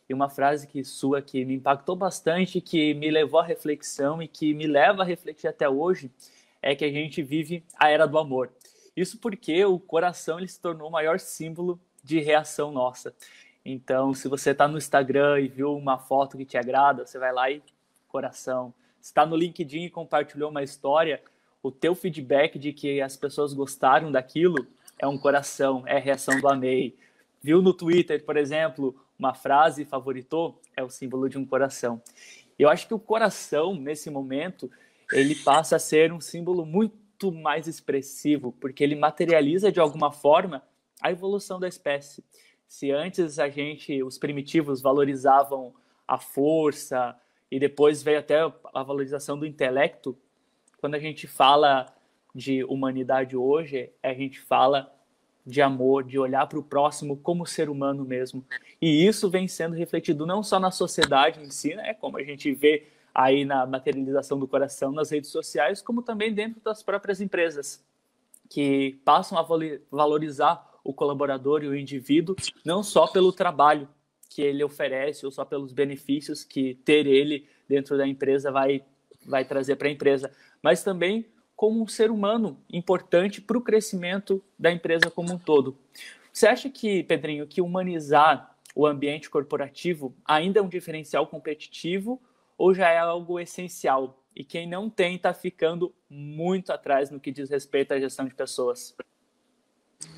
E 0.08 0.14
uma 0.14 0.28
frase 0.28 0.66
que 0.66 0.84
sua 0.84 1.22
que 1.22 1.44
me 1.44 1.54
impactou 1.54 1.96
bastante, 1.96 2.60
que 2.60 2.94
me 2.94 3.10
levou 3.10 3.40
à 3.40 3.44
reflexão 3.44 4.22
e 4.22 4.28
que 4.28 4.52
me 4.52 4.66
leva 4.66 5.02
a 5.02 5.06
refletir 5.06 5.48
até 5.48 5.68
hoje, 5.68 6.10
é 6.60 6.74
que 6.74 6.84
a 6.84 6.90
gente 6.90 7.22
vive 7.22 7.64
a 7.78 7.88
era 7.88 8.06
do 8.06 8.18
amor. 8.18 8.50
Isso 8.96 9.18
porque 9.18 9.64
o 9.64 9.78
coração 9.78 10.38
ele 10.38 10.48
se 10.48 10.60
tornou 10.60 10.88
o 10.88 10.92
maior 10.92 11.18
símbolo 11.18 11.80
de 12.04 12.20
reação 12.20 12.70
nossa. 12.70 13.14
Então, 13.64 14.12
se 14.12 14.28
você 14.28 14.50
está 14.50 14.66
no 14.66 14.76
Instagram 14.76 15.40
e 15.40 15.48
viu 15.48 15.74
uma 15.74 15.98
foto 15.98 16.36
que 16.36 16.44
te 16.44 16.58
agrada, 16.58 17.06
você 17.06 17.18
vai 17.18 17.32
lá 17.32 17.50
e 17.50 17.62
coração. 18.08 18.74
Se 19.00 19.10
está 19.10 19.24
no 19.24 19.36
LinkedIn 19.36 19.84
e 19.84 19.90
compartilhou 19.90 20.50
uma 20.50 20.62
história, 20.62 21.22
o 21.62 21.70
teu 21.70 21.94
feedback 21.94 22.58
de 22.58 22.72
que 22.72 23.00
as 23.00 23.16
pessoas 23.16 23.52
gostaram 23.52 24.10
daquilo 24.10 24.66
é 24.98 25.06
um 25.06 25.16
coração, 25.16 25.82
é 25.86 25.98
reação 25.98 26.40
do 26.40 26.48
amei. 26.48 26.96
Viu 27.40 27.62
no 27.62 27.72
Twitter, 27.72 28.24
por 28.24 28.36
exemplo, 28.36 28.94
uma 29.22 29.34
frase 29.34 29.84
favoritou, 29.84 30.60
é 30.76 30.82
o 30.82 30.90
símbolo 30.90 31.28
de 31.28 31.38
um 31.38 31.46
coração. 31.46 32.02
Eu 32.58 32.68
acho 32.68 32.88
que 32.88 32.94
o 32.94 32.98
coração, 32.98 33.72
nesse 33.72 34.10
momento, 34.10 34.68
ele 35.12 35.36
passa 35.36 35.76
a 35.76 35.78
ser 35.78 36.12
um 36.12 36.20
símbolo 36.20 36.66
muito 36.66 37.30
mais 37.30 37.68
expressivo, 37.68 38.50
porque 38.60 38.82
ele 38.82 38.96
materializa 38.96 39.70
de 39.70 39.78
alguma 39.78 40.10
forma 40.10 40.60
a 41.00 41.12
evolução 41.12 41.60
da 41.60 41.68
espécie. 41.68 42.24
Se 42.66 42.90
antes 42.90 43.38
a 43.38 43.48
gente, 43.48 44.02
os 44.02 44.18
primitivos, 44.18 44.82
valorizavam 44.82 45.72
a 46.06 46.18
força 46.18 47.16
e 47.48 47.60
depois 47.60 48.02
veio 48.02 48.18
até 48.18 48.40
a 48.40 48.82
valorização 48.82 49.38
do 49.38 49.46
intelecto, 49.46 50.18
quando 50.80 50.96
a 50.96 50.98
gente 50.98 51.28
fala 51.28 51.86
de 52.34 52.64
humanidade 52.64 53.36
hoje, 53.36 53.88
a 54.02 54.14
gente 54.14 54.40
fala 54.40 54.92
de 55.44 55.60
amor, 55.60 56.04
de 56.04 56.18
olhar 56.18 56.46
para 56.46 56.58
o 56.58 56.62
próximo 56.62 57.16
como 57.16 57.46
ser 57.46 57.68
humano 57.68 58.04
mesmo. 58.04 58.44
E 58.80 59.06
isso 59.06 59.28
vem 59.28 59.48
sendo 59.48 59.74
refletido 59.74 60.26
não 60.26 60.42
só 60.42 60.60
na 60.60 60.70
sociedade 60.70 61.40
em 61.40 61.50
si, 61.50 61.74
né, 61.74 61.94
como 61.94 62.16
a 62.16 62.22
gente 62.22 62.52
vê 62.52 62.86
aí 63.14 63.44
na 63.44 63.66
materialização 63.66 64.38
do 64.38 64.48
coração 64.48 64.92
nas 64.92 65.10
redes 65.10 65.30
sociais, 65.30 65.82
como 65.82 66.02
também 66.02 66.32
dentro 66.32 66.60
das 66.62 66.82
próprias 66.82 67.20
empresas, 67.20 67.84
que 68.48 69.00
passam 69.04 69.38
a 69.38 69.46
valorizar 69.90 70.70
o 70.84 70.92
colaborador 70.92 71.62
e 71.62 71.68
o 71.68 71.76
indivíduo 71.76 72.34
não 72.64 72.82
só 72.82 73.06
pelo 73.06 73.32
trabalho 73.32 73.88
que 74.28 74.42
ele 74.42 74.64
oferece 74.64 75.26
ou 75.26 75.30
só 75.30 75.44
pelos 75.44 75.72
benefícios 75.72 76.42
que 76.42 76.74
ter 76.84 77.06
ele 77.06 77.46
dentro 77.68 77.96
da 77.96 78.06
empresa 78.06 78.50
vai 78.50 78.82
vai 79.24 79.44
trazer 79.44 79.76
para 79.76 79.86
a 79.86 79.90
empresa, 79.90 80.32
mas 80.60 80.82
também 80.82 81.24
como 81.62 81.80
um 81.80 81.86
ser 81.86 82.10
humano 82.10 82.58
importante 82.68 83.40
para 83.40 83.56
o 83.56 83.60
crescimento 83.60 84.42
da 84.58 84.72
empresa 84.72 85.08
como 85.08 85.34
um 85.34 85.38
todo. 85.38 85.78
Você 86.32 86.48
acha 86.48 86.68
que, 86.68 87.04
Pedrinho, 87.04 87.46
que 87.46 87.62
humanizar 87.62 88.56
o 88.74 88.84
ambiente 88.84 89.30
corporativo 89.30 90.12
ainda 90.24 90.58
é 90.58 90.62
um 90.62 90.68
diferencial 90.68 91.24
competitivo 91.24 92.20
ou 92.58 92.74
já 92.74 92.88
é 92.88 92.98
algo 92.98 93.38
essencial? 93.38 94.20
E 94.34 94.42
quem 94.42 94.68
não 94.68 94.90
tem 94.90 95.14
está 95.14 95.32
ficando 95.32 95.94
muito 96.10 96.72
atrás 96.72 97.10
no 97.10 97.20
que 97.20 97.30
diz 97.30 97.48
respeito 97.48 97.94
à 97.94 98.00
gestão 98.00 98.26
de 98.26 98.34
pessoas. 98.34 98.96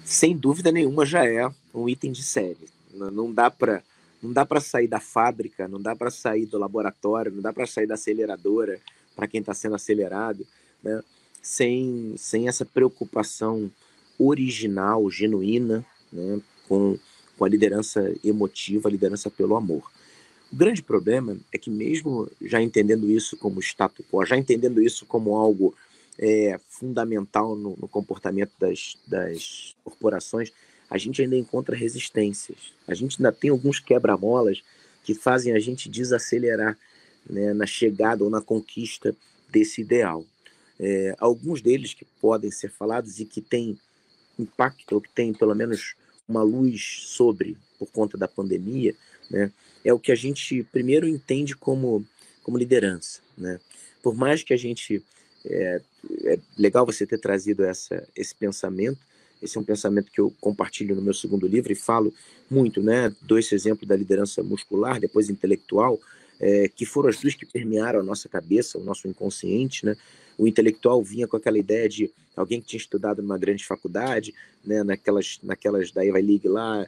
Sem 0.02 0.34
dúvida 0.34 0.72
nenhuma 0.72 1.04
já 1.04 1.26
é 1.26 1.46
um 1.74 1.86
item 1.86 2.10
de 2.10 2.22
série. 2.22 2.70
Não 2.90 3.30
dá 3.30 3.50
para 3.50 3.82
não 4.22 4.32
dá 4.32 4.46
para 4.46 4.62
sair 4.62 4.88
da 4.88 4.98
fábrica, 4.98 5.68
não 5.68 5.82
dá 5.82 5.94
para 5.94 6.10
sair 6.10 6.46
do 6.46 6.56
laboratório, 6.56 7.30
não 7.30 7.42
dá 7.42 7.52
para 7.52 7.66
sair 7.66 7.86
da 7.86 7.96
aceleradora 7.96 8.80
para 9.14 9.28
quem 9.28 9.40
está 9.40 9.52
sendo 9.52 9.74
acelerado, 9.74 10.46
né? 10.82 11.02
Sem, 11.44 12.14
sem 12.16 12.48
essa 12.48 12.64
preocupação 12.64 13.70
original, 14.18 15.10
genuína, 15.10 15.84
né? 16.10 16.40
com, 16.66 16.98
com 17.36 17.44
a 17.44 17.48
liderança 17.48 18.14
emotiva, 18.24 18.88
a 18.88 18.90
liderança 18.90 19.30
pelo 19.30 19.54
amor. 19.54 19.92
O 20.50 20.56
grande 20.56 20.82
problema 20.82 21.36
é 21.52 21.58
que, 21.58 21.68
mesmo 21.68 22.30
já 22.40 22.62
entendendo 22.62 23.10
isso 23.10 23.36
como 23.36 23.60
status 23.60 24.06
quo, 24.10 24.24
já 24.24 24.38
entendendo 24.38 24.80
isso 24.80 25.04
como 25.04 25.36
algo 25.36 25.74
é, 26.18 26.58
fundamental 26.70 27.54
no, 27.54 27.76
no 27.76 27.88
comportamento 27.88 28.52
das, 28.58 28.96
das 29.06 29.76
corporações, 29.84 30.50
a 30.88 30.96
gente 30.96 31.20
ainda 31.20 31.36
encontra 31.36 31.76
resistências. 31.76 32.72
A 32.88 32.94
gente 32.94 33.16
ainda 33.18 33.32
tem 33.32 33.50
alguns 33.50 33.80
quebra-molas 33.80 34.62
que 35.02 35.14
fazem 35.14 35.52
a 35.52 35.58
gente 35.58 35.90
desacelerar 35.90 36.78
né, 37.28 37.52
na 37.52 37.66
chegada 37.66 38.24
ou 38.24 38.30
na 38.30 38.40
conquista 38.40 39.14
desse 39.50 39.82
ideal. 39.82 40.24
É, 40.78 41.14
alguns 41.18 41.62
deles 41.62 41.94
que 41.94 42.04
podem 42.20 42.50
ser 42.50 42.70
falados 42.70 43.20
e 43.20 43.24
que 43.24 43.40
têm 43.40 43.78
impacto, 44.38 44.94
ou 44.96 45.00
que 45.00 45.10
têm 45.10 45.32
pelo 45.32 45.54
menos 45.54 45.94
uma 46.28 46.42
luz 46.42 47.04
sobre 47.06 47.56
por 47.78 47.90
conta 47.90 48.16
da 48.16 48.26
pandemia, 48.26 48.94
né, 49.30 49.52
é 49.84 49.92
o 49.92 49.98
que 49.98 50.10
a 50.10 50.14
gente 50.14 50.62
primeiro 50.64 51.06
entende 51.06 51.54
como, 51.54 52.04
como 52.42 52.58
liderança. 52.58 53.20
Né? 53.36 53.60
Por 54.02 54.14
mais 54.14 54.42
que 54.42 54.54
a 54.54 54.56
gente. 54.56 55.02
É, 55.46 55.80
é 56.24 56.38
legal 56.56 56.86
você 56.86 57.06
ter 57.06 57.18
trazido 57.18 57.64
essa, 57.64 58.08
esse 58.16 58.34
pensamento, 58.34 58.98
esse 59.42 59.58
é 59.58 59.60
um 59.60 59.64
pensamento 59.64 60.10
que 60.10 60.18
eu 60.18 60.34
compartilho 60.40 60.96
no 60.96 61.02
meu 61.02 61.12
segundo 61.12 61.46
livro 61.46 61.70
e 61.70 61.74
falo 61.74 62.14
muito, 62.50 62.82
né? 62.82 63.14
Dou 63.20 63.38
esse 63.38 63.54
exemplo 63.54 63.86
da 63.86 63.94
liderança 63.94 64.42
muscular, 64.42 64.98
depois 64.98 65.28
intelectual, 65.28 66.00
é, 66.40 66.66
que 66.68 66.86
foram 66.86 67.10
as 67.10 67.20
duas 67.20 67.34
que 67.34 67.44
permearam 67.44 68.00
a 68.00 68.02
nossa 68.02 68.26
cabeça, 68.26 68.78
o 68.78 68.84
nosso 68.84 69.06
inconsciente, 69.06 69.84
né? 69.84 69.94
O 70.36 70.46
intelectual 70.46 71.02
vinha 71.02 71.28
com 71.28 71.36
aquela 71.36 71.58
ideia 71.58 71.88
de 71.88 72.10
alguém 72.36 72.60
que 72.60 72.68
tinha 72.68 72.80
estudado 72.80 73.22
numa 73.22 73.38
grande 73.38 73.64
faculdade, 73.64 74.34
né? 74.64 74.82
Naquelas, 74.82 75.38
naquelas 75.42 75.90
da 75.90 76.04
Ivy 76.04 76.22
League 76.22 76.48
lá, 76.48 76.86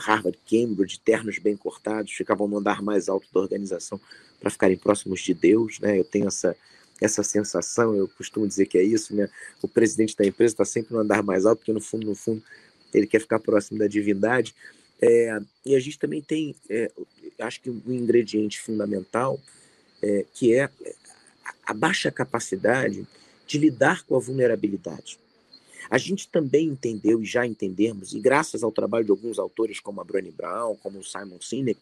Harvard, 0.00 0.38
Cambridge, 0.48 1.00
ternos 1.00 1.38
bem 1.38 1.56
cortados, 1.56 2.12
ficavam 2.12 2.48
no 2.48 2.58
andar 2.58 2.82
mais 2.82 3.08
alto 3.08 3.26
da 3.32 3.40
organização 3.40 4.00
para 4.40 4.50
ficarem 4.50 4.76
próximos 4.76 5.20
de 5.20 5.34
Deus, 5.34 5.78
né? 5.80 5.98
Eu 5.98 6.04
tenho 6.04 6.26
essa 6.26 6.56
essa 7.00 7.22
sensação, 7.22 7.94
eu 7.94 8.08
costumo 8.08 8.46
dizer 8.46 8.66
que 8.66 8.78
é 8.78 8.82
isso, 8.82 9.14
né? 9.14 9.28
O 9.60 9.68
presidente 9.68 10.16
da 10.16 10.24
empresa 10.24 10.54
está 10.54 10.64
sempre 10.64 10.94
no 10.94 11.00
andar 11.00 11.22
mais 11.22 11.44
alto, 11.44 11.58
porque 11.58 11.72
no 11.72 11.80
fundo, 11.80 12.06
no 12.06 12.14
fundo, 12.14 12.42
ele 12.92 13.06
quer 13.06 13.20
ficar 13.20 13.40
próximo 13.40 13.78
da 13.78 13.86
divindade. 13.86 14.54
É, 15.02 15.38
e 15.66 15.74
a 15.74 15.80
gente 15.80 15.98
também 15.98 16.22
tem, 16.22 16.54
é, 16.70 16.90
acho 17.40 17.60
que 17.60 17.68
um 17.68 17.82
ingrediente 17.88 18.60
fundamental, 18.60 19.40
é, 20.00 20.24
que 20.32 20.54
é 20.54 20.70
a 21.66 21.74
baixa 21.74 22.10
capacidade 22.10 23.06
de 23.46 23.58
lidar 23.58 24.04
com 24.04 24.16
a 24.16 24.20
vulnerabilidade. 24.20 25.18
A 25.90 25.98
gente 25.98 26.28
também 26.28 26.68
entendeu 26.68 27.20
e 27.22 27.26
já 27.26 27.46
entendemos, 27.46 28.14
e 28.14 28.20
graças 28.20 28.62
ao 28.62 28.72
trabalho 28.72 29.04
de 29.04 29.10
alguns 29.10 29.38
autores 29.38 29.80
como 29.80 30.00
a 30.00 30.04
Brené 30.04 30.30
Brown, 30.30 30.76
como 30.76 30.98
o 30.98 31.04
Simon 31.04 31.40
Sinek, 31.40 31.78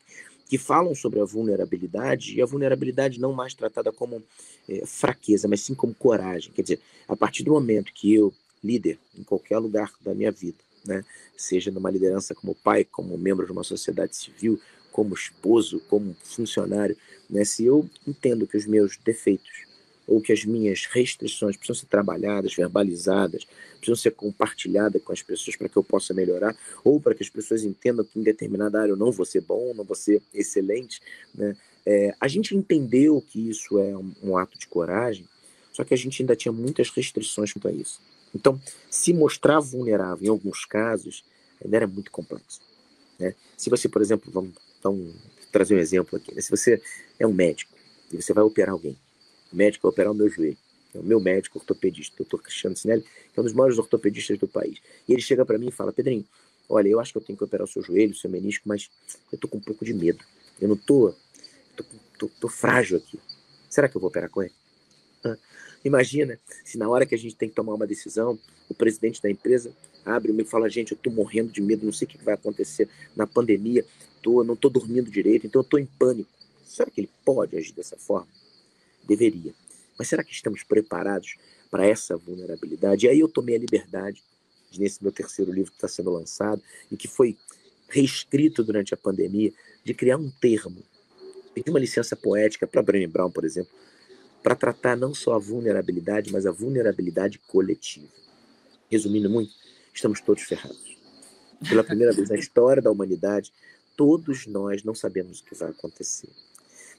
que 0.49 0.59
falam 0.59 0.95
sobre 0.95 1.21
a 1.21 1.25
vulnerabilidade, 1.25 2.35
e 2.35 2.42
a 2.42 2.47
vulnerabilidade 2.47 3.21
não 3.21 3.33
mais 3.33 3.54
tratada 3.54 3.92
como 3.92 4.23
é, 4.69 4.85
fraqueza, 4.85 5.49
mas 5.49 5.62
sim 5.62 5.75
como 5.75 5.95
coragem. 5.95 6.52
Quer 6.52 6.62
dizer, 6.62 6.81
a 7.09 7.16
partir 7.16 7.42
do 7.45 7.52
momento 7.52 7.92
que 7.92 8.12
eu, 8.12 8.35
líder, 8.62 8.99
em 9.16 9.23
qualquer 9.23 9.59
lugar 9.59 9.90
da 10.00 10.14
minha 10.14 10.31
vida, 10.31 10.59
né, 10.85 11.04
seja 11.37 11.71
numa 11.71 11.90
liderança 11.90 12.35
como 12.35 12.54
pai, 12.54 12.85
como 12.85 13.16
membro 13.16 13.47
de 13.47 13.52
uma 13.52 13.64
sociedade 13.64 14.16
civil, 14.16 14.61
como 14.92 15.14
esposo, 15.14 15.80
como 15.88 16.14
funcionário, 16.22 16.96
né, 17.28 17.44
se 17.44 17.64
eu 17.64 17.88
entendo 18.06 18.46
que 18.46 18.56
os 18.56 18.66
meus 18.66 18.96
defeitos 18.99 19.72
ou 20.06 20.20
que 20.20 20.32
as 20.32 20.44
minhas 20.44 20.87
restrições 20.87 21.56
precisam 21.56 21.80
ser 21.80 21.87
trabalhadas, 21.87 22.54
verbalizadas, 22.54 23.46
precisam 23.76 23.96
ser 23.96 24.11
compartilhadas 24.12 25.00
com 25.02 25.12
as 25.12 25.22
pessoas 25.22 25.56
para 25.56 25.68
que 25.68 25.76
eu 25.76 25.82
possa 25.82 26.12
melhorar, 26.12 26.56
ou 26.84 27.00
para 27.00 27.14
que 27.14 27.22
as 27.22 27.28
pessoas 27.28 27.62
entendam 27.64 28.04
que 28.04 28.18
em 28.18 28.22
determinada 28.22 28.80
área 28.80 28.92
eu 28.92 28.96
não 28.96 29.12
vou 29.12 29.25
ser 29.25 29.40
bom, 29.40 29.72
não 29.75 29.84
vou 29.84 29.96
ser 29.96 30.20
excelente. 30.34 31.00
Né? 31.34 31.56
É, 31.87 32.14
a 32.20 32.28
gente 32.28 32.54
entendeu 32.54 33.22
que 33.26 33.49
isso 33.49 33.78
é 33.78 33.96
um, 33.96 34.12
um 34.22 34.37
ato 34.37 34.58
de 34.58 34.66
coragem, 34.66 35.26
só 35.72 35.84
que 35.84 35.94
a 35.94 35.96
gente 35.96 36.22
ainda 36.22 36.37
tinha 36.37 36.52
muitas 36.52 36.90
restrições 36.90 37.52
quanto 37.52 37.68
a 37.68 37.72
isso. 37.72 38.00
Então, 38.34 38.61
se 38.90 39.12
mostrar 39.12 39.61
vulnerável 39.61 40.26
em 40.26 40.28
alguns 40.28 40.64
casos 40.64 41.25
ainda 41.62 41.76
era 41.76 41.87
muito 41.87 42.11
complexo. 42.11 42.61
Né? 43.18 43.34
Se 43.56 43.70
você, 43.70 43.88
por 43.88 44.02
exemplo, 44.02 44.30
vamos, 44.32 44.52
vamos 44.82 45.14
trazer 45.50 45.74
um 45.74 45.78
exemplo 45.78 46.16
aqui, 46.16 46.34
né? 46.34 46.40
se 46.40 46.50
você 46.50 46.80
é 47.18 47.26
um 47.26 47.32
médico 47.32 47.72
e 48.12 48.20
você 48.20 48.32
vai 48.32 48.42
operar 48.44 48.72
alguém, 48.72 48.96
médico 49.52 49.82
vai 49.82 49.92
operar 49.92 50.12
o 50.12 50.14
meu 50.14 50.28
joelho. 50.28 50.56
É 50.94 50.98
o 50.98 51.02
meu 51.02 51.18
médico 51.18 51.58
ortopedista, 51.58 52.14
o 52.14 52.18
doutor 52.18 52.42
Cristiano 52.42 52.76
Sinelli, 52.76 53.02
que 53.02 53.38
é 53.38 53.40
um 53.40 53.44
dos 53.44 53.54
maiores 53.54 53.78
ortopedistas 53.78 54.38
do 54.38 54.46
país. 54.46 54.78
E 55.08 55.12
ele 55.12 55.22
chega 55.22 55.44
para 55.44 55.56
mim 55.56 55.68
e 55.68 55.72
fala: 55.72 55.90
Pedrinho, 55.90 56.24
olha, 56.68 56.88
eu 56.88 57.00
acho 57.00 57.12
que 57.12 57.18
eu 57.18 57.22
tenho 57.22 57.36
que 57.36 57.44
operar 57.44 57.64
o 57.64 57.70
seu 57.70 57.82
joelho, 57.82 58.12
o 58.12 58.14
seu 58.14 58.28
menisco, 58.28 58.68
mas 58.68 58.90
eu 59.32 59.38
tô 59.38 59.48
com 59.48 59.56
um 59.56 59.60
pouco 59.62 59.86
de 59.86 59.94
medo. 59.94 60.22
Eu 60.60 60.68
não 60.68 60.76
tô, 60.76 61.14
tô, 61.74 61.84
tô, 62.18 62.28
tô 62.28 62.48
frágil 62.48 62.98
aqui. 62.98 63.18
Será 63.70 63.88
que 63.88 63.96
eu 63.96 64.00
vou 64.02 64.10
operar 64.10 64.28
com 64.28 64.42
ele? 64.42 64.52
Imagina 65.84 66.38
se 66.64 66.78
na 66.78 66.88
hora 66.88 67.06
que 67.06 67.14
a 67.14 67.18
gente 67.18 67.34
tem 67.34 67.48
que 67.48 67.54
tomar 67.54 67.74
uma 67.74 67.86
decisão, 67.86 68.38
o 68.68 68.74
presidente 68.74 69.20
da 69.20 69.30
empresa 69.30 69.74
abre 70.04 70.32
e 70.32 70.44
fala: 70.44 70.68
gente, 70.68 70.92
eu 70.92 70.98
tô 70.98 71.10
morrendo 71.10 71.50
de 71.50 71.60
medo, 71.60 71.84
não 71.84 71.92
sei 71.92 72.06
o 72.06 72.08
que 72.08 72.22
vai 72.22 72.34
acontecer 72.34 72.88
na 73.16 73.26
pandemia, 73.26 73.84
não 74.44 74.56
tô 74.56 74.68
dormindo 74.68 75.10
direito, 75.10 75.46
então 75.46 75.60
eu 75.60 75.68
tô 75.68 75.78
em 75.78 75.86
pânico. 75.86 76.30
Será 76.64 76.90
que 76.90 77.00
ele 77.00 77.10
pode 77.24 77.56
agir 77.56 77.72
dessa 77.72 77.96
forma? 77.96 78.28
Deveria. 79.06 79.52
Mas 79.98 80.08
será 80.08 80.24
que 80.24 80.32
estamos 80.32 80.62
preparados 80.62 81.36
para 81.70 81.86
essa 81.86 82.16
vulnerabilidade? 82.16 83.06
E 83.06 83.08
aí 83.08 83.20
eu 83.20 83.28
tomei 83.28 83.56
a 83.56 83.58
liberdade, 83.58 84.22
nesse 84.78 85.02
meu 85.02 85.12
terceiro 85.12 85.52
livro 85.52 85.70
que 85.70 85.76
está 85.76 85.88
sendo 85.88 86.10
lançado, 86.10 86.62
e 86.90 86.96
que 86.96 87.08
foi 87.08 87.36
reescrito 87.88 88.64
durante 88.64 88.94
a 88.94 88.96
pandemia, 88.96 89.52
de 89.84 89.92
criar 89.92 90.16
um 90.16 90.30
termo, 90.30 90.82
pedir 91.54 91.70
uma 91.70 91.78
licença 91.78 92.16
poética 92.16 92.66
para 92.66 92.82
Brené 92.82 93.06
Brown, 93.06 93.30
por 93.30 93.44
exemplo, 93.44 93.70
para 94.42 94.56
tratar 94.56 94.96
não 94.96 95.14
só 95.14 95.34
a 95.34 95.38
vulnerabilidade, 95.38 96.32
mas 96.32 96.46
a 96.46 96.50
vulnerabilidade 96.50 97.38
coletiva. 97.38 98.08
Resumindo 98.90 99.30
muito, 99.30 99.52
estamos 99.94 100.20
todos 100.20 100.42
ferrados. 100.42 100.96
Pela 101.68 101.84
primeira 101.84 102.12
vez 102.12 102.28
na 102.28 102.36
história 102.38 102.82
da 102.82 102.90
humanidade, 102.90 103.52
todos 103.96 104.46
nós 104.46 104.82
não 104.82 104.94
sabemos 104.94 105.40
o 105.40 105.44
que 105.44 105.54
vai 105.54 105.70
acontecer 105.70 106.28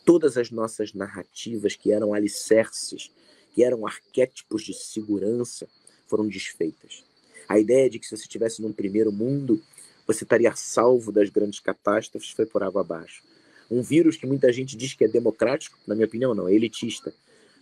todas 0.05 0.38
as 0.38 0.51
nossas 0.51 0.93
narrativas 0.93 1.75
que 1.75 1.91
eram 1.91 2.13
alicerces, 2.13 3.12
que 3.53 3.63
eram 3.63 3.85
arquétipos 3.85 4.63
de 4.63 4.73
segurança, 4.73 5.67
foram 6.07 6.27
desfeitas. 6.27 7.03
A 7.47 7.59
ideia 7.59 7.89
de 7.89 8.00
que 8.00 8.05
se 8.05 8.15
você 8.15 8.23
estivesse 8.23 8.62
num 8.62 8.73
primeiro 8.73 9.12
mundo, 9.12 9.62
você 10.05 10.23
estaria 10.23 10.53
salvo 10.55 11.12
das 11.12 11.29
grandes 11.29 11.59
catástrofes 11.59 12.31
foi 12.31 12.45
por 12.45 12.63
água 12.63 12.81
abaixo. 12.81 13.23
Um 13.69 13.81
vírus 13.81 14.17
que 14.17 14.25
muita 14.25 14.51
gente 14.51 14.75
diz 14.75 14.93
que 14.93 15.05
é 15.05 15.07
democrático, 15.07 15.77
na 15.88 15.95
minha 15.95 16.05
opinião, 16.05 16.35
não, 16.35 16.47
é 16.47 16.53
elitista, 16.53 17.13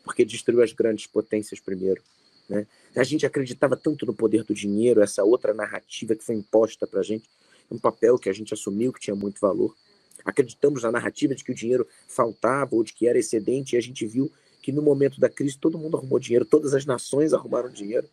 porque 0.04 0.26
destruiu 0.26 0.64
as 0.64 0.74
grandes 0.74 1.06
potências 1.08 1.60
primeiro. 1.60 2.02
Né? 2.50 2.66
A 2.96 3.04
gente 3.04 3.26
acreditava 3.26 3.78
tanto 3.78 4.06
no 4.06 4.14
poder 4.14 4.44
do 4.44 4.54
dinheiro, 4.54 5.02
essa 5.02 5.24
outra 5.24 5.54
narrativa 5.54 6.16
que 6.16 6.24
foi 6.24 6.36
imposta 6.36 6.88
para 6.88 7.02
a 7.02 7.04
gente, 7.04 7.30
um 7.72 7.80
papel 7.80 8.20
que 8.20 8.30
a 8.30 8.34
gente 8.34 8.54
assumiu 8.54 8.92
que 8.92 9.00
tinha 9.00 9.16
muito 9.16 9.40
valor. 9.40 9.76
Acreditamos 10.26 10.84
na 10.84 10.92
narrativa 10.92 11.34
de 11.34 11.44
que 11.44 11.52
o 11.52 11.56
dinheiro 11.56 11.88
faltava 12.08 12.76
ou 12.76 12.84
de 12.84 12.94
que 12.94 13.08
era 13.08 13.18
excedente, 13.18 13.76
e 13.76 13.78
a 13.78 13.82
gente 13.82 14.06
viu 14.06 14.32
que 14.62 14.72
no 14.72 14.82
momento 14.82 15.20
da 15.20 15.30
crise 15.30 15.58
todo 15.58 15.78
mundo 15.78 15.98
arrumou 15.98 16.20
dinheiro, 16.20 16.46
todas 16.46 16.74
as 16.74 16.86
nações 16.86 17.34
arrumaram 17.34 17.70
dinheiro. 17.70 18.08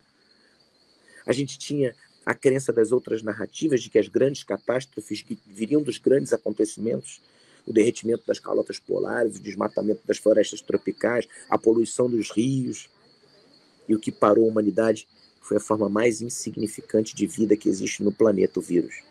A 1.25 1.33
gente 1.33 1.59
tinha 1.59 1.93
a 2.25 2.33
crença 2.33 2.73
das 2.73 2.91
outras 2.91 3.21
narrativas 3.21 3.81
de 3.83 3.89
que 3.89 3.99
as 3.99 4.07
grandes 4.07 4.43
catástrofes 4.43 5.23
viriam 5.45 5.81
dos 5.81 5.97
grandes 5.97 6.33
acontecimentos, 6.33 7.21
o 7.67 7.73
derretimento 7.73 8.23
das 8.25 8.39
calotas 8.39 8.79
polares, 8.79 9.37
o 9.37 9.41
desmatamento 9.41 10.01
das 10.05 10.17
florestas 10.17 10.61
tropicais, 10.61 11.27
a 11.49 11.57
poluição 11.57 12.09
dos 12.09 12.31
rios. 12.31 12.89
E 13.87 13.93
o 13.93 13.99
que 13.99 14.11
parou 14.11 14.45
a 14.45 14.47
humanidade 14.47 15.07
foi 15.41 15.57
a 15.57 15.59
forma 15.59 15.89
mais 15.89 16.21
insignificante 16.21 17.15
de 17.15 17.27
vida 17.27 17.55
que 17.55 17.69
existe 17.69 18.03
no 18.03 18.11
planeta, 18.11 18.59
o 18.59 18.61
vírus. 18.61 19.08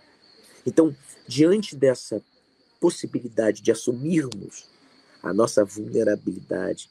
Então, 0.69 0.95
diante 1.27 1.75
dessa 1.75 2.23
possibilidade 2.79 3.63
de 3.63 3.73
assumirmos 3.73 4.69
a 5.23 5.33
nossa 5.33 5.65
vulnerabilidade, 5.65 6.91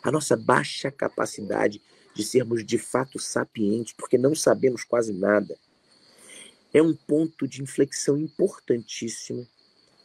a 0.00 0.12
nossa 0.12 0.36
baixa 0.36 0.92
capacidade 0.92 1.82
de 2.14 2.22
sermos 2.22 2.64
de 2.64 2.78
fato 2.78 3.18
sapientes, 3.18 3.94
porque 3.94 4.16
não 4.16 4.32
sabemos 4.32 4.84
quase 4.84 5.12
nada. 5.12 5.58
É 6.72 6.80
um 6.80 6.94
ponto 6.94 7.48
de 7.48 7.64
inflexão 7.64 8.16
importantíssimo 8.16 9.44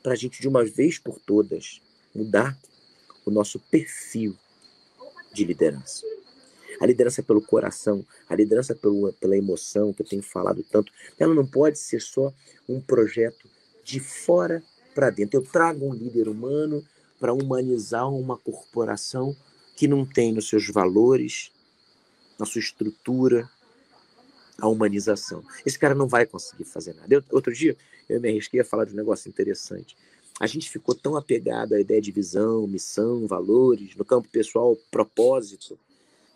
para 0.01 0.13
a 0.13 0.15
gente, 0.15 0.41
de 0.41 0.47
uma 0.47 0.65
vez 0.65 0.97
por 0.97 1.19
todas, 1.19 1.79
mudar 2.15 2.57
o 3.23 3.29
nosso 3.29 3.59
perfil 3.59 4.35
de 5.31 5.45
liderança. 5.45 6.07
A 6.81 6.85
liderança 6.87 7.21
pelo 7.21 7.43
coração, 7.43 8.03
a 8.27 8.35
liderança 8.35 8.73
pelo, 8.73 9.13
pela 9.13 9.37
emoção, 9.37 9.93
que 9.93 10.01
eu 10.01 10.07
tenho 10.07 10.23
falado 10.23 10.63
tanto, 10.63 10.91
ela 11.19 11.35
não 11.35 11.45
pode 11.45 11.77
ser 11.77 12.01
só 12.01 12.33
um 12.67 12.81
projeto 12.81 13.47
de 13.83 13.99
fora 13.99 14.63
para 14.95 15.11
dentro. 15.11 15.39
Eu 15.39 15.45
trago 15.45 15.85
um 15.85 15.93
líder 15.93 16.27
humano 16.27 16.83
para 17.19 17.33
humanizar 17.33 18.11
uma 18.11 18.35
corporação 18.35 19.37
que 19.75 19.87
não 19.87 20.03
tem 20.03 20.33
nos 20.33 20.49
seus 20.49 20.67
valores, 20.69 21.51
na 22.39 22.47
sua 22.47 22.59
estrutura, 22.59 23.47
a 24.57 24.67
humanização. 24.67 25.43
Esse 25.63 25.77
cara 25.77 25.93
não 25.93 26.07
vai 26.07 26.25
conseguir 26.25 26.63
fazer 26.63 26.95
nada. 26.95 27.13
Eu, 27.13 27.23
outro 27.31 27.53
dia, 27.53 27.77
eu 28.09 28.19
me 28.19 28.29
arrisquei 28.29 28.59
a 28.59 28.65
falar 28.65 28.85
de 28.85 28.93
um 28.93 28.97
negócio 28.97 29.29
interessante. 29.29 29.95
A 30.39 30.47
gente 30.47 30.67
ficou 30.67 30.95
tão 30.95 31.15
apegado 31.15 31.73
à 31.73 31.79
ideia 31.79 32.01
de 32.01 32.11
visão, 32.11 32.65
missão, 32.65 33.27
valores, 33.27 33.95
no 33.95 34.03
campo 34.03 34.27
pessoal, 34.29 34.75
propósito, 34.89 35.77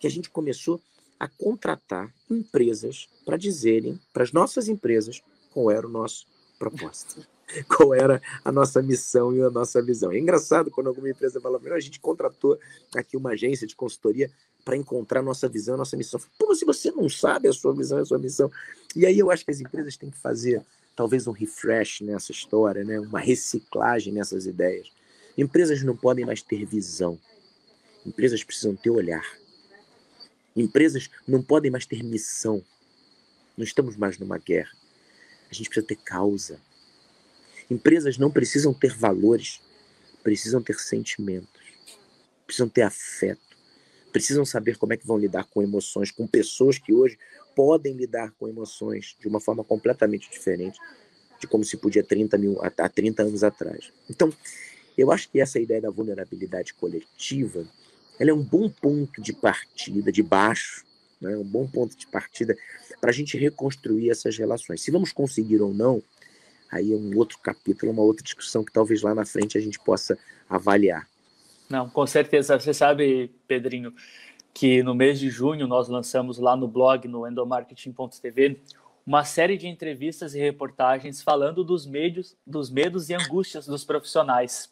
que 0.00 0.06
a 0.06 0.10
gente 0.10 0.30
começou 0.30 0.80
a 1.18 1.26
contratar 1.26 2.12
empresas 2.30 3.08
para 3.24 3.36
dizerem 3.36 3.98
para 4.12 4.22
as 4.22 4.32
nossas 4.32 4.68
empresas 4.68 5.22
qual 5.52 5.70
era 5.70 5.86
o 5.86 5.90
nosso 5.90 6.26
propósito, 6.58 7.26
qual 7.74 7.94
era 7.94 8.20
a 8.44 8.52
nossa 8.52 8.82
missão 8.82 9.34
e 9.34 9.40
a 9.42 9.50
nossa 9.50 9.80
visão. 9.82 10.12
É 10.12 10.18
engraçado 10.18 10.70
quando 10.70 10.88
alguma 10.88 11.08
empresa 11.08 11.40
fala, 11.40 11.60
a 11.72 11.80
gente 11.80 12.00
contratou 12.00 12.58
aqui 12.94 13.16
uma 13.16 13.30
agência 13.30 13.66
de 13.66 13.74
consultoria 13.74 14.30
para 14.64 14.76
encontrar 14.76 15.22
nossa 15.22 15.48
visão, 15.48 15.76
nossa 15.76 15.96
missão. 15.96 16.20
Pô, 16.38 16.54
se 16.54 16.64
você 16.64 16.90
não 16.90 17.08
sabe 17.08 17.48
a 17.48 17.52
sua 17.52 17.72
visão 17.72 17.98
e 17.98 18.02
a 18.02 18.04
sua 18.04 18.18
missão. 18.18 18.50
E 18.94 19.06
aí 19.06 19.18
eu 19.18 19.30
acho 19.30 19.44
que 19.44 19.50
as 19.50 19.60
empresas 19.60 19.96
têm 19.96 20.10
que 20.10 20.18
fazer 20.18 20.60
talvez 20.96 21.26
um 21.26 21.32
refresh 21.32 22.00
nessa 22.00 22.32
história, 22.32 22.82
né? 22.82 22.98
uma 22.98 23.20
reciclagem 23.20 24.12
nessas 24.12 24.46
ideias. 24.46 24.90
Empresas 25.38 25.82
não 25.82 25.96
podem 25.96 26.24
mais 26.24 26.42
ter 26.42 26.64
visão. 26.64 27.18
Empresas 28.04 28.42
precisam 28.42 28.74
ter 28.74 28.90
olhar. 28.90 29.24
Empresas 30.56 31.10
não 31.26 31.42
podem 31.42 31.70
mais 31.70 31.86
ter 31.86 32.02
missão. 32.02 32.64
Não 33.56 33.64
estamos 33.64 33.96
mais 33.96 34.18
numa 34.18 34.38
guerra. 34.38 34.72
A 35.50 35.54
gente 35.54 35.68
precisa 35.68 35.86
ter 35.86 35.96
causa. 35.96 36.60
Empresas 37.70 38.16
não 38.16 38.30
precisam 38.30 38.72
ter 38.72 38.94
valores, 38.94 39.60
precisam 40.22 40.62
ter 40.62 40.78
sentimentos, 40.78 41.62
precisam 42.46 42.68
ter 42.68 42.82
afeto 42.82 43.46
precisam 44.16 44.46
saber 44.46 44.78
como 44.78 44.94
é 44.94 44.96
que 44.96 45.06
vão 45.06 45.18
lidar 45.18 45.44
com 45.44 45.62
emoções, 45.62 46.10
com 46.10 46.26
pessoas 46.26 46.78
que 46.78 46.90
hoje 46.90 47.18
podem 47.54 47.92
lidar 47.92 48.32
com 48.38 48.48
emoções 48.48 49.14
de 49.20 49.28
uma 49.28 49.38
forma 49.38 49.62
completamente 49.62 50.30
diferente 50.30 50.78
de 51.38 51.46
como 51.46 51.62
se 51.62 51.76
podia 51.76 52.02
30 52.02 52.38
mil, 52.38 52.58
há 52.62 52.88
30 52.88 53.24
anos 53.24 53.44
atrás. 53.44 53.92
Então, 54.08 54.32
eu 54.96 55.12
acho 55.12 55.28
que 55.28 55.38
essa 55.38 55.60
ideia 55.60 55.82
da 55.82 55.90
vulnerabilidade 55.90 56.72
coletiva 56.72 57.66
ela 58.18 58.30
é 58.30 58.34
um 58.34 58.42
bom 58.42 58.68
ponto 58.68 59.20
de 59.20 59.32
partida, 59.32 60.10
de 60.10 60.22
baixo, 60.22 60.84
né? 61.20 61.36
um 61.36 61.44
bom 61.44 61.66
ponto 61.66 61.96
de 61.96 62.06
partida 62.06 62.56
para 63.00 63.10
a 63.10 63.12
gente 63.12 63.36
reconstruir 63.36 64.10
essas 64.10 64.36
relações. 64.36 64.82
Se 64.82 64.90
vamos 64.90 65.12
conseguir 65.12 65.60
ou 65.60 65.72
não, 65.72 66.02
aí 66.70 66.92
é 66.92 66.96
um 66.96 67.16
outro 67.16 67.38
capítulo, 67.38 67.92
uma 67.92 68.02
outra 68.02 68.22
discussão 68.22 68.64
que 68.64 68.72
talvez 68.72 69.02
lá 69.02 69.14
na 69.14 69.24
frente 69.24 69.58
a 69.58 69.60
gente 69.60 69.78
possa 69.78 70.18
avaliar. 70.48 71.06
Não, 71.68 71.88
com 71.88 72.06
certeza. 72.06 72.58
Você 72.58 72.72
sabe, 72.72 73.30
Pedrinho, 73.46 73.92
que 74.54 74.82
no 74.82 74.94
mês 74.94 75.18
de 75.18 75.28
junho 75.28 75.66
nós 75.66 75.88
lançamos 75.88 76.38
lá 76.38 76.56
no 76.56 76.68
blog, 76.68 77.06
no 77.08 77.26
endomarketing.tv, 77.26 78.60
uma 79.06 79.24
série 79.24 79.56
de 79.56 79.68
entrevistas 79.68 80.34
e 80.34 80.38
reportagens 80.38 81.22
falando 81.22 81.62
dos 81.62 81.86
medos, 81.86 82.36
dos 82.46 82.70
medos 82.70 83.08
e 83.08 83.14
angústias 83.14 83.66
dos 83.66 83.84
profissionais 83.84 84.70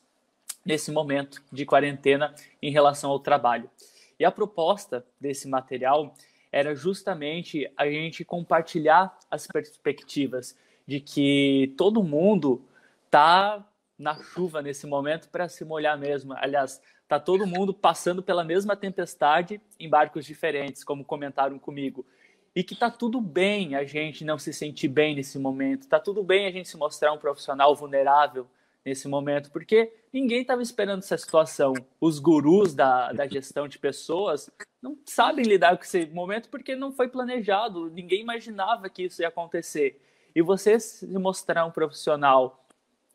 nesse 0.64 0.90
momento 0.90 1.42
de 1.52 1.66
quarentena 1.66 2.34
em 2.62 2.70
relação 2.70 3.10
ao 3.10 3.20
trabalho. 3.20 3.70
E 4.18 4.24
a 4.24 4.30
proposta 4.30 5.04
desse 5.20 5.48
material 5.48 6.14
era 6.50 6.74
justamente 6.74 7.70
a 7.76 7.86
gente 7.86 8.24
compartilhar 8.24 9.18
as 9.30 9.46
perspectivas 9.46 10.56
de 10.86 11.00
que 11.00 11.74
todo 11.76 12.02
mundo 12.02 12.64
está 13.06 13.66
na 13.98 14.14
chuva 14.14 14.62
nesse 14.62 14.86
momento 14.86 15.28
para 15.28 15.48
se 15.48 15.64
molhar 15.64 15.98
mesmo. 15.98 16.32
Aliás, 16.36 16.80
tá 17.08 17.18
todo 17.18 17.46
mundo 17.46 17.74
passando 17.74 18.22
pela 18.22 18.44
mesma 18.44 18.76
tempestade 18.76 19.60
em 19.78 19.88
barcos 19.88 20.24
diferentes, 20.24 20.84
como 20.84 21.04
comentaram 21.04 21.58
comigo. 21.58 22.06
E 22.54 22.62
que 22.62 22.76
tá 22.76 22.88
tudo 22.88 23.20
bem 23.20 23.74
a 23.74 23.84
gente 23.84 24.24
não 24.24 24.38
se 24.38 24.52
sentir 24.52 24.88
bem 24.88 25.16
nesse 25.16 25.38
momento. 25.38 25.88
Tá 25.88 25.98
tudo 25.98 26.22
bem 26.22 26.46
a 26.46 26.50
gente 26.52 26.68
se 26.68 26.76
mostrar 26.76 27.12
um 27.12 27.18
profissional 27.18 27.74
vulnerável 27.74 28.48
nesse 28.84 29.08
momento, 29.08 29.50
porque 29.50 29.92
ninguém 30.12 30.42
estava 30.42 30.62
esperando 30.62 30.98
essa 30.98 31.16
situação. 31.16 31.72
Os 32.00 32.18
gurus 32.18 32.74
da, 32.74 33.12
da 33.12 33.26
gestão 33.26 33.66
de 33.66 33.78
pessoas 33.78 34.50
não 34.82 34.98
sabem 35.06 35.44
lidar 35.44 35.76
com 35.76 35.82
esse 35.82 36.06
momento 36.06 36.48
porque 36.50 36.76
não 36.76 36.92
foi 36.92 37.08
planejado, 37.08 37.88
ninguém 37.90 38.20
imaginava 38.20 38.88
que 38.90 39.04
isso 39.04 39.22
ia 39.22 39.28
acontecer. 39.28 40.00
E 40.34 40.42
você 40.42 40.78
se 40.78 41.06
mostrar 41.06 41.64
um 41.64 41.70
profissional 41.70 42.66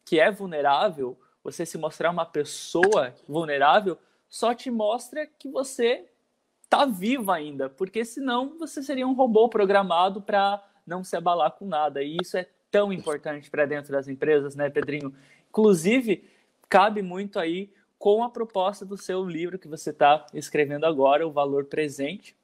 que 0.04 0.20
é 0.20 0.32
vulnerável, 0.32 1.18
você 1.44 1.66
se 1.66 1.78
mostrar 1.78 2.10
uma 2.10 2.26
pessoa 2.26 3.14
vulnerável, 3.28 3.98
só 4.28 4.54
te 4.54 4.72
mostra 4.72 5.28
que 5.28 5.50
você 5.50 6.06
tá 6.68 6.86
vivo 6.86 7.32
ainda, 7.32 7.70
porque 7.70 8.06
senão 8.06 8.58
você 8.58 8.82
seria 8.82 9.08
um 9.08 9.14
robô 9.14 9.50
programado 9.50 10.22
para 10.22 10.64
não 10.86 11.04
se 11.04 11.16
abalar 11.16 11.52
com 11.52 11.66
nada. 11.66 12.02
E 12.02 12.18
isso 12.22 12.38
é 12.38 12.48
tão 12.72 12.94
importante 12.94 13.50
para 13.50 13.66
dentro 13.66 13.92
das 13.92 14.08
empresas, 14.08 14.56
né, 14.56 14.70
Pedrinho? 14.70 15.14
Inclusive, 15.50 16.24
cabe 16.68 17.02
muito 17.02 17.40
aí 17.40 17.72
com 17.98 18.24
a 18.24 18.30
proposta 18.30 18.86
do 18.86 18.98
seu 18.98 19.26
livro 19.26 19.60
que 19.60 19.68
você 19.68 19.90
está 19.90 20.26
escrevendo 20.34 20.86
agora, 20.86 21.28
O 21.28 21.32
Valor 21.32 21.66
Presente, 21.66 22.36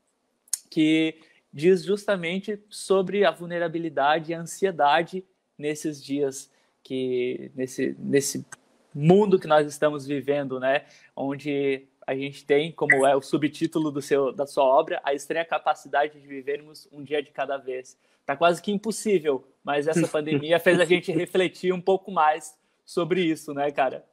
que 0.69 1.15
diz 1.53 1.83
justamente 1.83 2.59
sobre 2.69 3.23
a 3.23 3.31
vulnerabilidade 3.31 4.31
e 4.31 4.35
a 4.35 4.41
ansiedade 4.41 5.23
nesses 5.57 6.03
dias 6.03 6.51
que 6.83 7.49
nesse, 7.55 7.95
nesse 7.97 8.45
mundo 8.93 9.39
que 9.39 9.47
nós 9.47 9.65
estamos 9.65 10.05
vivendo, 10.05 10.59
né, 10.59 10.85
onde 11.15 11.87
a 12.05 12.13
gente 12.13 12.45
tem, 12.45 12.71
como 12.71 13.05
é 13.05 13.15
o 13.15 13.21
subtítulo 13.21 13.91
do 13.91 14.01
seu, 14.01 14.31
da 14.31 14.45
sua 14.45 14.63
obra, 14.63 15.01
a 15.03 15.13
estranha 15.13 15.43
capacidade 15.43 16.19
de 16.19 16.27
vivermos 16.27 16.87
um 16.91 17.03
dia 17.03 17.23
de 17.23 17.31
cada 17.31 17.57
vez. 17.57 17.97
Tá 18.25 18.35
quase 18.35 18.61
que 18.61 18.71
impossível, 18.71 19.47
mas 19.63 19.87
essa 19.87 20.07
pandemia 20.09 20.59
fez 20.59 20.79
a 20.79 20.85
gente 20.85 21.11
refletir 21.11 21.73
um 21.73 21.81
pouco 21.81 22.11
mais 22.11 22.55
sobre 22.85 23.23
isso, 23.23 23.53
né, 23.53 23.71
cara? 23.71 24.05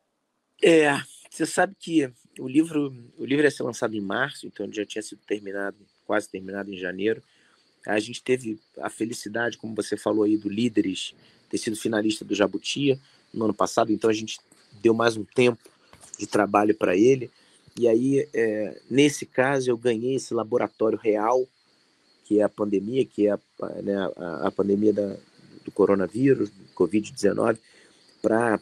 É, 0.63 0.93
você 1.31 1.45
sabe 1.45 1.75
que 1.79 2.11
o 2.39 2.49
livro, 2.49 2.95
o 3.19 3.25
livro 3.25 3.45
ia 3.45 3.51
ser 3.51 3.63
lançado 3.63 3.95
em 3.95 4.01
março, 4.01 4.47
então 4.47 4.71
já 4.73 4.87
tinha 4.87 5.03
sido 5.03 5.21
terminado, 5.27 5.77
quase 6.07 6.29
terminado 6.29 6.73
em 6.73 6.77
janeiro. 6.77 7.23
A 7.87 7.99
gente 7.99 8.23
teve 8.23 8.59
a 8.81 8.89
felicidade, 8.89 9.59
como 9.59 9.75
você 9.75 9.97
falou 9.97 10.25
aí, 10.25 10.37
do 10.37 10.49
Líderes 10.49 11.15
ter 11.51 11.59
sido 11.59 11.77
finalista 11.77 12.25
do 12.25 12.35
Jabutia 12.35 12.99
no 13.35 13.45
ano 13.45 13.55
passado, 13.55 13.93
então 13.93 14.09
a 14.09 14.13
gente 14.13 14.39
deu 14.81 14.95
mais 14.95 15.17
um 15.17 15.25
tempo 15.25 15.63
de 16.19 16.27
trabalho 16.27 16.75
para 16.75 16.97
ele. 16.97 17.31
E 17.79 17.89
aí, 17.89 18.29
é, 18.33 18.81
nesse 18.91 19.27
caso, 19.27 19.71
eu 19.71 19.77
ganhei 19.77 20.15
esse 20.15 20.33
laboratório 20.33 20.99
real, 20.99 21.47
que 22.25 22.41
é 22.41 22.43
a 22.43 22.49
pandemia, 22.49 23.05
que 23.05 23.27
é 23.27 23.33
a, 23.33 23.39
né, 23.83 23.97
a, 24.17 24.49
a 24.49 24.51
pandemia 24.51 24.93
da, 24.93 25.17
do 25.65 25.71
coronavírus, 25.73 26.51
do 26.51 26.65
Covid-19, 26.75 27.59
para 28.23 28.61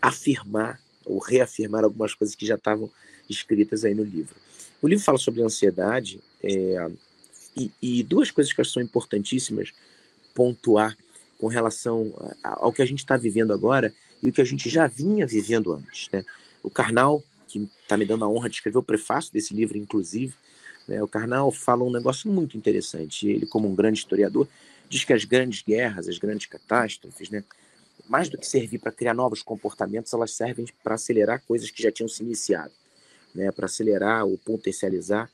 afirmar 0.00 0.80
ou 1.04 1.18
reafirmar 1.18 1.84
algumas 1.84 2.14
coisas 2.14 2.34
que 2.34 2.46
já 2.46 2.54
estavam 2.54 2.90
escritas 3.28 3.84
aí 3.84 3.94
no 3.94 4.02
livro. 4.02 4.34
O 4.82 4.88
livro 4.88 5.04
fala 5.04 5.18
sobre 5.18 5.42
ansiedade 5.42 6.20
é, 6.42 6.90
e, 7.56 7.70
e, 7.82 8.02
duas 8.02 8.30
coisas 8.30 8.52
que 8.52 8.64
são 8.64 8.82
importantíssimas 8.82 9.72
pontuar 10.34 10.96
com 11.38 11.48
relação 11.48 12.12
ao 12.42 12.72
que 12.72 12.82
a 12.82 12.86
gente 12.86 13.00
está 13.00 13.16
vivendo 13.16 13.52
agora 13.52 13.92
e 14.22 14.28
o 14.28 14.32
que 14.32 14.40
a 14.40 14.44
gente 14.44 14.68
já 14.68 14.86
vinha 14.86 15.26
vivendo 15.26 15.72
antes. 15.72 16.08
Né? 16.12 16.24
O 16.62 16.70
Karnal, 16.70 17.22
que 17.48 17.68
está 17.82 17.96
me 17.96 18.04
dando 18.04 18.24
a 18.24 18.28
honra 18.28 18.48
de 18.48 18.56
escrever 18.56 18.78
o 18.78 18.82
prefácio 18.82 19.32
desse 19.32 19.54
livro, 19.54 19.76
inclusive, 19.76 20.34
né? 20.86 21.02
o 21.02 21.08
Karnal 21.08 21.50
fala 21.50 21.84
um 21.84 21.90
negócio 21.90 22.30
muito 22.30 22.56
interessante. 22.56 23.28
Ele, 23.28 23.46
como 23.46 23.68
um 23.68 23.74
grande 23.74 23.98
historiador, 23.98 24.46
diz 24.88 25.04
que 25.04 25.12
as 25.12 25.24
grandes 25.24 25.62
guerras, 25.62 26.08
as 26.08 26.18
grandes 26.18 26.46
catástrofes, 26.46 27.30
né? 27.30 27.44
Mais 28.10 28.28
do 28.28 28.36
que 28.36 28.44
servir 28.44 28.80
para 28.80 28.90
criar 28.90 29.14
novos 29.14 29.40
comportamentos, 29.40 30.12
elas 30.12 30.32
servem 30.32 30.66
para 30.82 30.96
acelerar 30.96 31.40
coisas 31.46 31.70
que 31.70 31.80
já 31.80 31.92
tinham 31.92 32.08
se 32.08 32.24
iniciado, 32.24 32.72
né? 33.32 33.52
para 33.52 33.66
acelerar 33.66 34.26
ou 34.26 34.36
potencializar 34.36 35.30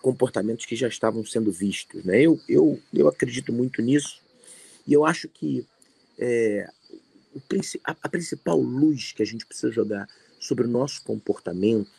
comportamentos 0.00 0.64
que 0.64 0.74
já 0.74 0.88
estavam 0.88 1.22
sendo 1.26 1.52
vistos. 1.52 2.02
Né? 2.02 2.22
Eu, 2.22 2.40
eu, 2.48 2.80
eu 2.94 3.06
acredito 3.06 3.52
muito 3.52 3.82
nisso 3.82 4.18
e 4.86 4.94
eu 4.94 5.04
acho 5.04 5.28
que 5.28 5.66
é, 6.18 6.66
a, 7.84 7.94
a 8.02 8.08
principal 8.08 8.58
luz 8.58 9.12
que 9.12 9.22
a 9.22 9.26
gente 9.26 9.44
precisa 9.44 9.70
jogar 9.70 10.08
sobre 10.40 10.64
o 10.64 10.68
nosso 10.68 11.02
comportamento 11.04 11.90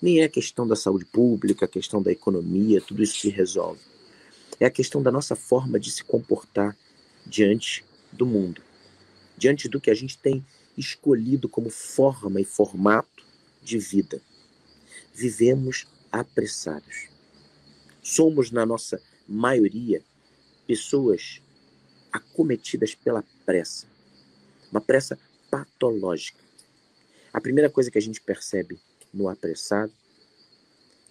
nem 0.00 0.20
é 0.20 0.24
a 0.26 0.28
questão 0.28 0.68
da 0.68 0.76
saúde 0.76 1.04
pública, 1.04 1.64
a 1.64 1.68
questão 1.68 2.00
da 2.00 2.12
economia, 2.12 2.80
tudo 2.80 3.02
isso 3.02 3.18
se 3.18 3.28
resolve. 3.28 3.80
É 4.60 4.66
a 4.66 4.70
questão 4.70 5.02
da 5.02 5.10
nossa 5.10 5.34
forma 5.34 5.80
de 5.80 5.90
se 5.90 6.04
comportar 6.04 6.76
diante 7.26 7.84
do 8.12 8.24
mundo, 8.24 8.62
diante 9.38 9.68
do 9.68 9.80
que 9.80 9.90
a 9.90 9.94
gente 9.94 10.18
tem 10.18 10.44
escolhido 10.76 11.48
como 11.48 11.70
forma 11.70 12.40
e 12.40 12.44
formato 12.44 13.24
de 13.62 13.78
vida. 13.78 14.20
Vivemos 15.14 15.86
apressados. 16.10 17.08
Somos, 18.02 18.50
na 18.50 18.66
nossa 18.66 19.00
maioria, 19.28 20.02
pessoas 20.66 21.40
acometidas 22.12 22.94
pela 22.94 23.24
pressa. 23.46 23.86
Uma 24.70 24.80
pressa 24.80 25.18
patológica. 25.50 26.42
A 27.32 27.40
primeira 27.40 27.70
coisa 27.70 27.90
que 27.90 27.98
a 27.98 28.02
gente 28.02 28.20
percebe 28.20 28.80
no 29.12 29.28
apressado 29.28 29.92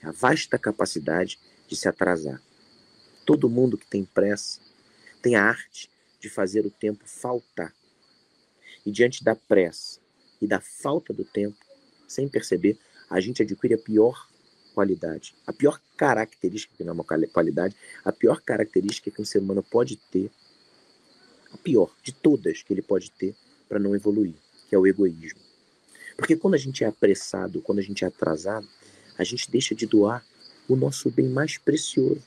é 0.02 0.08
a 0.08 0.12
vasta 0.12 0.58
capacidade 0.58 1.40
de 1.68 1.76
se 1.76 1.88
atrasar. 1.88 2.42
Todo 3.26 3.50
mundo 3.50 3.78
que 3.78 3.88
tem 3.88 4.06
pressa 4.06 4.60
tem 5.22 5.36
a 5.36 5.44
arte 5.44 5.90
de 6.20 6.30
fazer 6.30 6.66
o 6.66 6.72
tempo 6.72 7.04
faltar. 7.06 7.74
E 8.88 8.92
diante 8.92 9.22
da 9.22 9.36
pressa 9.36 10.00
e 10.42 10.48
da 10.48 10.62
falta 10.62 11.14
do 11.14 11.26
tempo, 11.26 11.58
sem 12.08 12.26
perceber, 12.30 12.80
a 13.10 13.20
gente 13.20 13.42
adquire 13.42 13.74
a 13.74 13.78
pior 13.78 14.30
qualidade, 14.74 15.36
a 15.46 15.52
pior 15.52 15.82
característica, 15.98 16.74
que 16.74 16.86
não 16.86 16.92
é 16.92 16.94
uma 16.94 17.04
qualidade, 17.04 17.76
a 18.06 18.14
pior 18.14 18.40
característica 18.40 19.12
que 19.12 19.22
um 19.22 19.26
ser 19.26 19.40
humano 19.40 19.62
pode 19.62 19.98
ter, 20.10 20.32
a 21.52 21.58
pior 21.58 21.94
de 22.02 22.14
todas 22.14 22.64
que 22.64 22.72
ele 22.72 22.82
pode 22.82 23.12
ter 23.12 23.36
para 23.68 23.78
não 23.78 23.94
evoluir, 23.94 24.36
que 24.70 24.76
é 24.76 24.80
o 24.80 24.88
egoísmo. 24.88 25.42
Porque 26.16 26.38
quando 26.38 26.54
a 26.54 26.58
gente 26.58 26.86
é 26.86 26.88
apressado, 26.88 27.62
quando 27.62 27.80
a 27.80 27.84
gente 27.84 28.06
é 28.06 28.08
atrasado, 28.08 28.70
a 29.18 29.24
gente 29.26 29.52
deixa 29.52 29.76
de 29.76 29.86
doar 29.86 30.26
o 30.66 30.78
nosso 30.78 31.12
bem 31.12 31.28
mais 31.28 31.58
precioso, 31.58 32.24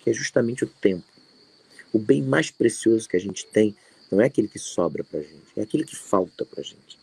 que 0.00 0.10
é 0.10 0.12
justamente 0.12 0.62
o 0.62 0.68
tempo. 0.68 1.06
O 1.90 1.98
bem 1.98 2.20
mais 2.20 2.50
precioso 2.50 3.08
que 3.08 3.16
a 3.16 3.20
gente 3.20 3.46
tem 3.46 3.74
não 4.12 4.20
é 4.20 4.26
aquele 4.26 4.46
que 4.46 4.58
sobra 4.58 5.02
para 5.02 5.20
gente, 5.20 5.42
é 5.56 5.62
aquele 5.62 5.84
que 5.84 5.96
falta 5.96 6.44
para 6.44 6.62
gente. 6.62 6.98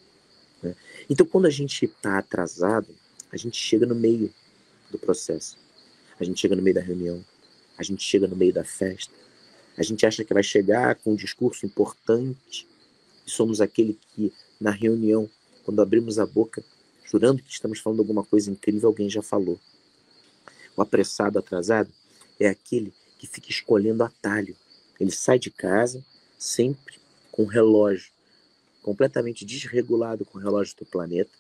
Né? 0.61 0.75
Então, 1.09 1.25
quando 1.25 1.47
a 1.47 1.49
gente 1.49 1.85
está 1.85 2.19
atrasado, 2.19 2.87
a 3.31 3.35
gente 3.35 3.57
chega 3.57 3.87
no 3.87 3.95
meio 3.95 4.31
do 4.91 4.99
processo. 4.99 5.57
A 6.19 6.23
gente 6.23 6.39
chega 6.39 6.55
no 6.55 6.61
meio 6.61 6.75
da 6.75 6.81
reunião, 6.81 7.25
a 7.75 7.81
gente 7.81 8.03
chega 8.03 8.27
no 8.27 8.35
meio 8.35 8.53
da 8.53 8.63
festa, 8.63 9.11
a 9.75 9.81
gente 9.81 10.05
acha 10.05 10.23
que 10.23 10.33
vai 10.33 10.43
chegar 10.43 10.95
com 10.95 11.13
um 11.13 11.15
discurso 11.15 11.65
importante 11.65 12.67
e 13.25 13.31
somos 13.31 13.59
aquele 13.59 13.97
que, 14.13 14.31
na 14.61 14.69
reunião, 14.69 15.27
quando 15.63 15.81
abrimos 15.81 16.19
a 16.19 16.27
boca, 16.27 16.63
jurando 17.05 17.41
que 17.41 17.51
estamos 17.51 17.79
falando 17.79 18.01
alguma 18.01 18.23
coisa 18.23 18.51
incrível, 18.51 18.89
alguém 18.89 19.09
já 19.09 19.23
falou. 19.23 19.59
O 20.75 20.81
apressado, 20.83 21.39
atrasado, 21.39 21.89
é 22.39 22.47
aquele 22.49 22.93
que 23.17 23.25
fica 23.25 23.49
escolhendo 23.49 24.03
atalho. 24.03 24.55
Ele 24.99 25.11
sai 25.11 25.39
de 25.39 25.49
casa 25.49 26.05
sempre 26.37 26.98
com 27.39 27.43
o 27.43 27.45
relógio 27.45 28.12
completamente 28.82 29.45
desregulado 29.45 30.25
com 30.25 30.38
o 30.38 30.41
relógio 30.41 30.75
do 30.75 30.86
planeta 30.86 31.32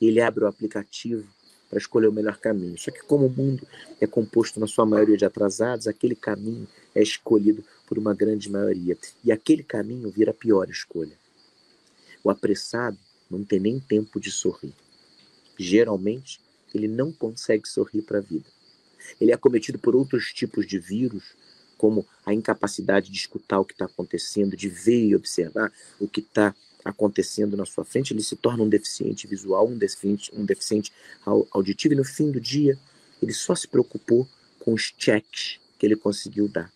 e 0.00 0.08
ele 0.08 0.20
abre 0.20 0.42
o 0.42 0.48
aplicativo 0.48 1.24
para 1.70 1.78
escolher 1.78 2.08
o 2.08 2.12
melhor 2.12 2.36
caminho. 2.38 2.76
Só 2.76 2.90
que 2.90 3.06
como 3.06 3.26
o 3.26 3.30
mundo 3.30 3.64
é 4.00 4.08
composto 4.08 4.58
na 4.58 4.66
sua 4.66 4.84
maioria 4.84 5.16
de 5.16 5.24
atrasados, 5.24 5.86
aquele 5.86 6.16
caminho 6.16 6.66
é 6.92 7.00
escolhido 7.00 7.64
por 7.86 7.96
uma 7.96 8.12
grande 8.12 8.50
maioria 8.50 8.98
e 9.22 9.30
aquele 9.30 9.62
caminho 9.62 10.10
vira 10.10 10.32
a 10.32 10.34
pior 10.34 10.68
escolha. 10.68 11.16
O 12.24 12.30
apressado 12.30 12.98
não 13.30 13.44
tem 13.44 13.60
nem 13.60 13.78
tempo 13.78 14.18
de 14.18 14.32
sorrir. 14.32 14.74
Geralmente, 15.56 16.40
ele 16.74 16.88
não 16.88 17.12
consegue 17.12 17.68
sorrir 17.68 18.02
para 18.02 18.18
a 18.18 18.22
vida. 18.22 18.46
Ele 19.20 19.30
é 19.30 19.34
acometido 19.34 19.78
por 19.78 19.94
outros 19.94 20.32
tipos 20.32 20.66
de 20.66 20.80
vírus, 20.80 21.36
como 21.76 22.06
a 22.24 22.32
incapacidade 22.32 23.10
de 23.10 23.16
escutar 23.16 23.60
o 23.60 23.64
que 23.64 23.72
está 23.72 23.84
acontecendo, 23.84 24.56
de 24.56 24.68
ver 24.68 25.08
e 25.08 25.16
observar 25.16 25.72
o 25.98 26.08
que 26.08 26.20
está 26.20 26.54
acontecendo 26.84 27.56
na 27.56 27.66
sua 27.66 27.84
frente, 27.84 28.12
ele 28.12 28.22
se 28.22 28.36
torna 28.36 28.62
um 28.62 28.68
deficiente 28.68 29.26
visual, 29.26 29.68
um 29.68 29.76
deficiente, 29.76 30.30
um 30.34 30.44
deficiente 30.44 30.92
auditivo, 31.50 31.94
e 31.94 31.96
no 31.96 32.04
fim 32.04 32.30
do 32.30 32.40
dia, 32.40 32.78
ele 33.20 33.32
só 33.32 33.54
se 33.54 33.66
preocupou 33.66 34.28
com 34.60 34.72
os 34.72 34.94
checks 34.96 35.58
que 35.78 35.84
ele 35.84 35.96
conseguiu 35.96 36.48
dar, 36.48 36.72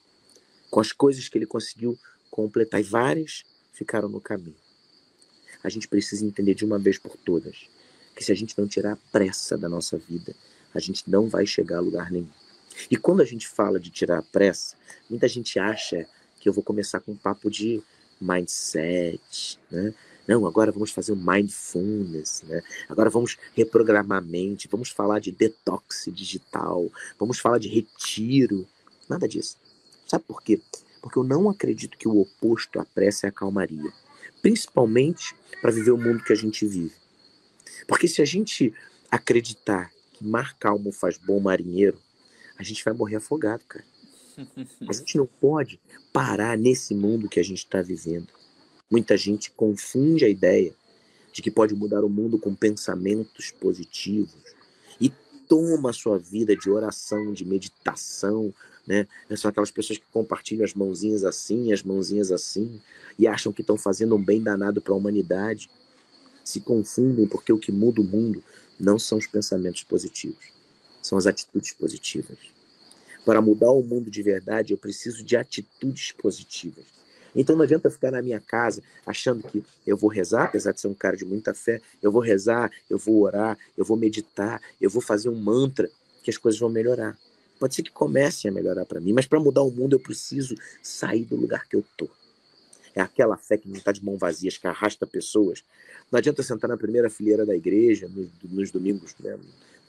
com 0.70 0.80
as 0.80 0.92
coisas 0.92 1.28
que 1.28 1.38
ele 1.38 1.46
conseguiu 1.46 1.96
completar, 2.30 2.80
e 2.80 2.84
várias 2.84 3.44
ficaram 3.72 4.08
no 4.08 4.20
caminho. 4.20 4.56
A 5.62 5.68
gente 5.68 5.86
precisa 5.86 6.24
entender 6.24 6.54
de 6.54 6.64
uma 6.64 6.78
vez 6.78 6.98
por 6.98 7.16
todas 7.16 7.68
que 8.16 8.24
se 8.24 8.32
a 8.32 8.34
gente 8.34 8.58
não 8.58 8.66
tirar 8.66 8.92
a 8.92 8.98
pressa 9.12 9.56
da 9.56 9.68
nossa 9.68 9.96
vida, 9.96 10.34
a 10.74 10.80
gente 10.80 11.08
não 11.08 11.28
vai 11.28 11.46
chegar 11.46 11.78
a 11.78 11.80
lugar 11.80 12.10
nenhum. 12.10 12.28
E 12.90 12.96
quando 12.96 13.20
a 13.20 13.24
gente 13.24 13.48
fala 13.48 13.80
de 13.80 13.90
tirar 13.90 14.18
a 14.18 14.22
pressa, 14.22 14.76
muita 15.08 15.26
gente 15.26 15.58
acha 15.58 16.06
que 16.38 16.48
eu 16.48 16.52
vou 16.52 16.62
começar 16.62 17.00
com 17.00 17.12
um 17.12 17.16
papo 17.16 17.50
de 17.50 17.82
mindset, 18.20 19.58
né? 19.70 19.94
Não, 20.28 20.46
agora 20.46 20.70
vamos 20.70 20.92
fazer 20.92 21.12
o 21.12 21.16
mindfulness, 21.16 22.44
né? 22.46 22.62
Agora 22.88 23.10
vamos 23.10 23.36
reprogramar 23.54 24.18
a 24.18 24.20
mente, 24.20 24.68
vamos 24.70 24.90
falar 24.90 25.18
de 25.18 25.32
detox 25.32 26.08
digital, 26.12 26.88
vamos 27.18 27.38
falar 27.38 27.58
de 27.58 27.68
retiro. 27.68 28.66
Nada 29.08 29.26
disso. 29.26 29.56
Sabe 30.06 30.24
por 30.24 30.42
quê? 30.42 30.60
Porque 31.02 31.18
eu 31.18 31.24
não 31.24 31.48
acredito 31.48 31.98
que 31.98 32.06
o 32.06 32.20
oposto 32.20 32.78
à 32.78 32.84
pressa 32.84 33.26
é 33.26 33.30
a 33.30 33.32
calmaria. 33.32 33.92
Principalmente 34.40 35.34
para 35.60 35.72
viver 35.72 35.90
o 35.90 35.98
mundo 35.98 36.22
que 36.22 36.32
a 36.32 36.36
gente 36.36 36.64
vive. 36.66 36.94
Porque 37.88 38.06
se 38.06 38.22
a 38.22 38.24
gente 38.24 38.72
acreditar 39.10 39.90
que 40.12 40.24
mar 40.24 40.56
calmo 40.58 40.92
faz 40.92 41.18
bom 41.18 41.40
marinheiro, 41.40 41.98
a 42.60 42.62
gente 42.62 42.84
vai 42.84 42.92
morrer 42.92 43.16
afogado, 43.16 43.64
cara. 43.66 43.84
A 44.86 44.92
gente 44.92 45.16
não 45.16 45.26
pode 45.26 45.80
parar 46.12 46.58
nesse 46.58 46.94
mundo 46.94 47.26
que 47.26 47.40
a 47.40 47.42
gente 47.42 47.60
está 47.60 47.80
vivendo. 47.80 48.28
Muita 48.90 49.16
gente 49.16 49.50
confunde 49.50 50.26
a 50.26 50.28
ideia 50.28 50.74
de 51.32 51.40
que 51.40 51.50
pode 51.50 51.74
mudar 51.74 52.04
o 52.04 52.08
mundo 52.08 52.38
com 52.38 52.54
pensamentos 52.54 53.50
positivos 53.50 54.34
e 55.00 55.10
toma 55.48 55.88
a 55.88 55.94
sua 55.94 56.18
vida 56.18 56.54
de 56.54 56.68
oração, 56.68 57.32
de 57.32 57.46
meditação, 57.46 58.52
né? 58.86 59.08
São 59.36 59.48
aquelas 59.48 59.70
pessoas 59.70 59.98
que 59.98 60.04
compartilham 60.12 60.64
as 60.64 60.74
mãozinhas 60.74 61.24
assim, 61.24 61.72
as 61.72 61.82
mãozinhas 61.82 62.30
assim, 62.30 62.78
e 63.18 63.26
acham 63.26 63.54
que 63.54 63.62
estão 63.62 63.78
fazendo 63.78 64.14
um 64.16 64.22
bem 64.22 64.42
danado 64.42 64.82
para 64.82 64.92
a 64.92 64.96
humanidade. 64.96 65.70
Se 66.44 66.60
confundem 66.60 67.26
porque 67.26 67.54
o 67.54 67.58
que 67.58 67.72
muda 67.72 68.02
o 68.02 68.04
mundo 68.04 68.44
não 68.78 68.98
são 68.98 69.16
os 69.16 69.26
pensamentos 69.26 69.82
positivos, 69.82 70.59
são 71.02 71.16
as 71.18 71.26
atitudes 71.26 71.72
positivas. 71.72 72.38
Para 73.24 73.40
mudar 73.40 73.70
o 73.70 73.82
mundo 73.82 74.10
de 74.10 74.22
verdade, 74.22 74.72
eu 74.72 74.78
preciso 74.78 75.22
de 75.22 75.36
atitudes 75.36 76.12
positivas. 76.12 76.84
Então 77.34 77.54
não 77.54 77.62
adianta 77.62 77.90
ficar 77.90 78.10
na 78.10 78.22
minha 78.22 78.40
casa 78.40 78.82
achando 79.06 79.46
que 79.46 79.62
eu 79.86 79.96
vou 79.96 80.10
rezar, 80.10 80.44
apesar 80.44 80.72
de 80.72 80.80
ser 80.80 80.88
um 80.88 80.94
cara 80.94 81.16
de 81.16 81.24
muita 81.24 81.54
fé, 81.54 81.80
eu 82.02 82.10
vou 82.10 82.20
rezar, 82.20 82.70
eu 82.88 82.98
vou 82.98 83.20
orar, 83.22 83.56
eu 83.76 83.84
vou 83.84 83.96
meditar, 83.96 84.60
eu 84.80 84.90
vou 84.90 85.00
fazer 85.00 85.28
um 85.28 85.36
mantra, 85.36 85.88
que 86.22 86.30
as 86.30 86.36
coisas 86.36 86.60
vão 86.60 86.68
melhorar. 86.68 87.16
Pode 87.58 87.74
ser 87.74 87.82
que 87.82 87.90
comecem 87.90 88.50
a 88.50 88.54
melhorar 88.54 88.84
para 88.84 89.00
mim, 89.00 89.12
mas 89.12 89.26
para 89.26 89.38
mudar 89.38 89.62
o 89.62 89.70
mundo 89.70 89.94
eu 89.94 90.00
preciso 90.00 90.54
sair 90.82 91.24
do 91.24 91.36
lugar 91.36 91.66
que 91.68 91.76
eu 91.76 91.84
tô. 91.96 92.08
É 92.94 93.00
aquela 93.00 93.36
fé 93.36 93.56
que 93.56 93.68
não 93.68 93.76
está 93.76 93.92
de 93.92 94.04
mão 94.04 94.16
vazias, 94.16 94.58
que 94.58 94.66
arrasta 94.66 95.06
pessoas. 95.06 95.62
Não 96.10 96.18
adianta 96.18 96.42
sentar 96.42 96.68
na 96.68 96.76
primeira 96.76 97.08
fileira 97.08 97.46
da 97.46 97.54
igreja, 97.54 98.10
nos, 98.42 98.70
domingos, 98.70 99.14
né, 99.20 99.38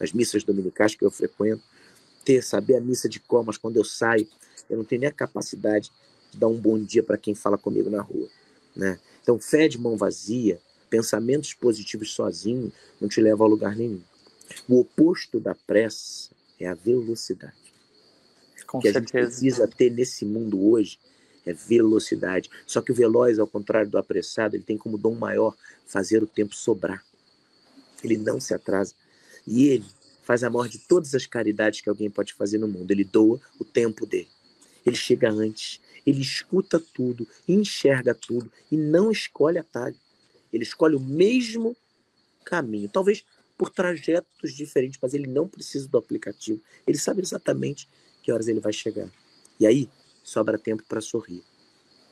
nas 0.02 0.12
missas 0.12 0.44
dominicais 0.44 0.96
que 0.96 1.06
eu 1.06 1.12
frequento, 1.12 1.62
ter, 2.26 2.44
saber 2.44 2.76
a 2.76 2.82
missa 2.82 3.08
de 3.08 3.20
cor, 3.20 3.46
mas 3.46 3.56
quando 3.56 3.78
eu 3.78 3.84
saio, 3.84 4.28
eu 4.68 4.78
não 4.78 4.84
tenho 4.84 5.02
nem 5.02 5.10
a 5.10 5.14
capacidade 5.14 5.92
de 6.32 6.40
dar 6.40 6.48
um 6.48 6.60
bom 6.60 6.80
dia 6.80 7.04
para 7.04 7.18
quem 7.18 7.36
fala 7.36 7.58
comigo 7.58 7.88
na 7.88 8.02
rua. 8.02 8.28
Né? 8.76 9.00
Então, 9.22 9.40
fé 9.40 9.68
de 9.68 9.78
mão 9.78 9.96
vazia, 9.96 10.60
pensamentos 10.90 11.54
positivos 11.54 12.14
sozinho, 12.14 12.72
não 13.00 13.08
te 13.08 13.22
leva 13.22 13.44
a 13.44 13.48
lugar 13.48 13.76
nenhum. 13.76 14.02
O 14.68 14.80
oposto 14.80 15.40
da 15.40 15.54
pressa 15.54 16.32
é 16.60 16.68
a 16.68 16.74
velocidade. 16.74 17.54
Com 18.66 18.80
que 18.80 18.92
certeza. 18.92 18.98
a 18.98 19.22
gente 19.22 19.30
precisa 19.30 19.68
ter 19.68 19.92
nesse 19.92 20.26
mundo 20.26 20.68
hoje 20.68 20.98
é 21.46 21.54
velocidade. 21.54 22.50
Só 22.66 22.82
que 22.82 22.92
o 22.92 22.96
veloz, 22.96 23.40
ao 23.40 23.48
contrário 23.48 23.90
do 23.90 23.98
apressado, 23.98 24.56
ele 24.56 24.64
tem 24.64 24.78
como 24.78 24.98
dom 24.98 25.16
maior 25.16 25.56
fazer 25.86 26.24
o 26.24 26.28
tempo 26.28 26.56
sobrar. 26.56 27.04
Ele 28.04 28.18
não 28.18 28.40
se 28.40 28.54
atrasa. 28.54 28.94
E 29.52 29.68
ele 29.68 29.86
faz 30.24 30.46
a 30.46 30.50
maior 30.50 30.70
de 30.70 30.80
todas 30.80 31.14
as 31.14 31.26
caridades 31.26 31.82
que 31.82 31.90
alguém 31.90 32.10
pode 32.10 32.34
fazer 32.34 32.58
no 32.58 32.70
mundo. 32.70 32.90
Ele 32.90 33.04
doa 33.04 33.38
o 33.60 33.66
tempo 33.66 34.06
dele. 34.06 34.30
Ele 34.86 34.96
chega 34.96 35.30
antes, 35.30 35.82
ele 36.06 36.22
escuta 36.22 36.80
tudo, 36.80 37.28
enxerga 37.46 38.16
tudo 38.16 38.50
e 38.72 38.78
não 38.78 39.12
escolhe 39.12 39.58
atalho. 39.58 39.98
Ele 40.54 40.64
escolhe 40.64 40.96
o 40.96 41.00
mesmo 41.02 41.76
caminho, 42.46 42.88
talvez 42.88 43.26
por 43.58 43.70
trajetos 43.70 44.54
diferentes, 44.54 44.98
mas 45.02 45.14
ele 45.14 45.28
não 45.28 45.50
precisa 45.50 45.88
do 45.88 45.98
aplicativo. 45.98 46.62
Ele 46.88 46.98
sabe 46.98 47.22
exatamente 47.22 47.90
que 48.24 48.32
horas 48.32 48.48
ele 48.48 48.62
vai 48.62 48.72
chegar. 48.72 49.12
E 49.60 49.68
aí 49.68 49.90
sobra 50.24 50.58
tempo 50.58 50.84
para 50.88 51.02
sorrir. 51.02 51.44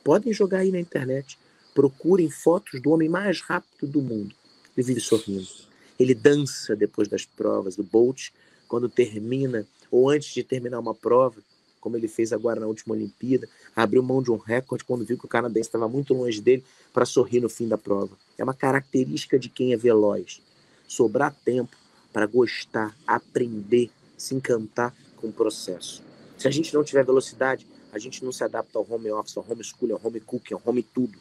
Podem 0.04 0.32
jogar 0.32 0.58
aí 0.58 0.70
na 0.70 0.78
internet. 0.78 1.38
Procurem 1.74 2.28
fotos 2.28 2.82
do 2.82 2.90
homem 2.90 3.08
mais 3.08 3.40
rápido 3.40 3.90
do 3.90 4.02
mundo. 4.02 4.34
Ele 4.76 4.86
vive 4.86 5.00
sorrindo. 5.00 5.69
Ele 6.00 6.14
dança 6.14 6.74
depois 6.74 7.08
das 7.08 7.26
provas 7.26 7.76
do 7.76 7.82
Bolt, 7.84 8.30
quando 8.66 8.88
termina, 8.88 9.66
ou 9.90 10.08
antes 10.08 10.32
de 10.32 10.42
terminar 10.42 10.80
uma 10.80 10.94
prova, 10.94 11.42
como 11.78 11.94
ele 11.94 12.08
fez 12.08 12.32
agora 12.32 12.58
na 12.58 12.66
última 12.66 12.94
Olimpíada, 12.94 13.46
abriu 13.76 14.02
mão 14.02 14.22
de 14.22 14.30
um 14.30 14.38
recorde 14.38 14.82
quando 14.82 15.04
viu 15.04 15.18
que 15.18 15.26
o 15.26 15.28
canadense 15.28 15.68
estava 15.68 15.86
muito 15.86 16.14
longe 16.14 16.40
dele 16.40 16.64
para 16.90 17.04
sorrir 17.04 17.40
no 17.40 17.50
fim 17.50 17.68
da 17.68 17.76
prova. 17.76 18.16
É 18.38 18.42
uma 18.42 18.54
característica 18.54 19.38
de 19.38 19.50
quem 19.50 19.74
é 19.74 19.76
veloz. 19.76 20.40
Sobrar 20.88 21.36
tempo 21.44 21.76
para 22.10 22.24
gostar, 22.24 22.96
aprender, 23.06 23.90
se 24.16 24.34
encantar 24.34 24.94
com 25.16 25.28
o 25.28 25.32
processo. 25.32 26.02
Se 26.38 26.48
a 26.48 26.50
gente 26.50 26.72
não 26.72 26.82
tiver 26.82 27.04
velocidade, 27.04 27.66
a 27.92 27.98
gente 27.98 28.24
não 28.24 28.32
se 28.32 28.42
adapta 28.42 28.78
ao 28.78 28.86
home 28.88 29.10
office, 29.10 29.36
ao 29.36 29.44
home 29.46 29.62
school, 29.62 29.92
ao 29.92 30.00
home 30.02 30.20
cooking, 30.20 30.54
ao 30.54 30.62
home 30.64 30.82
tudo, 30.82 31.18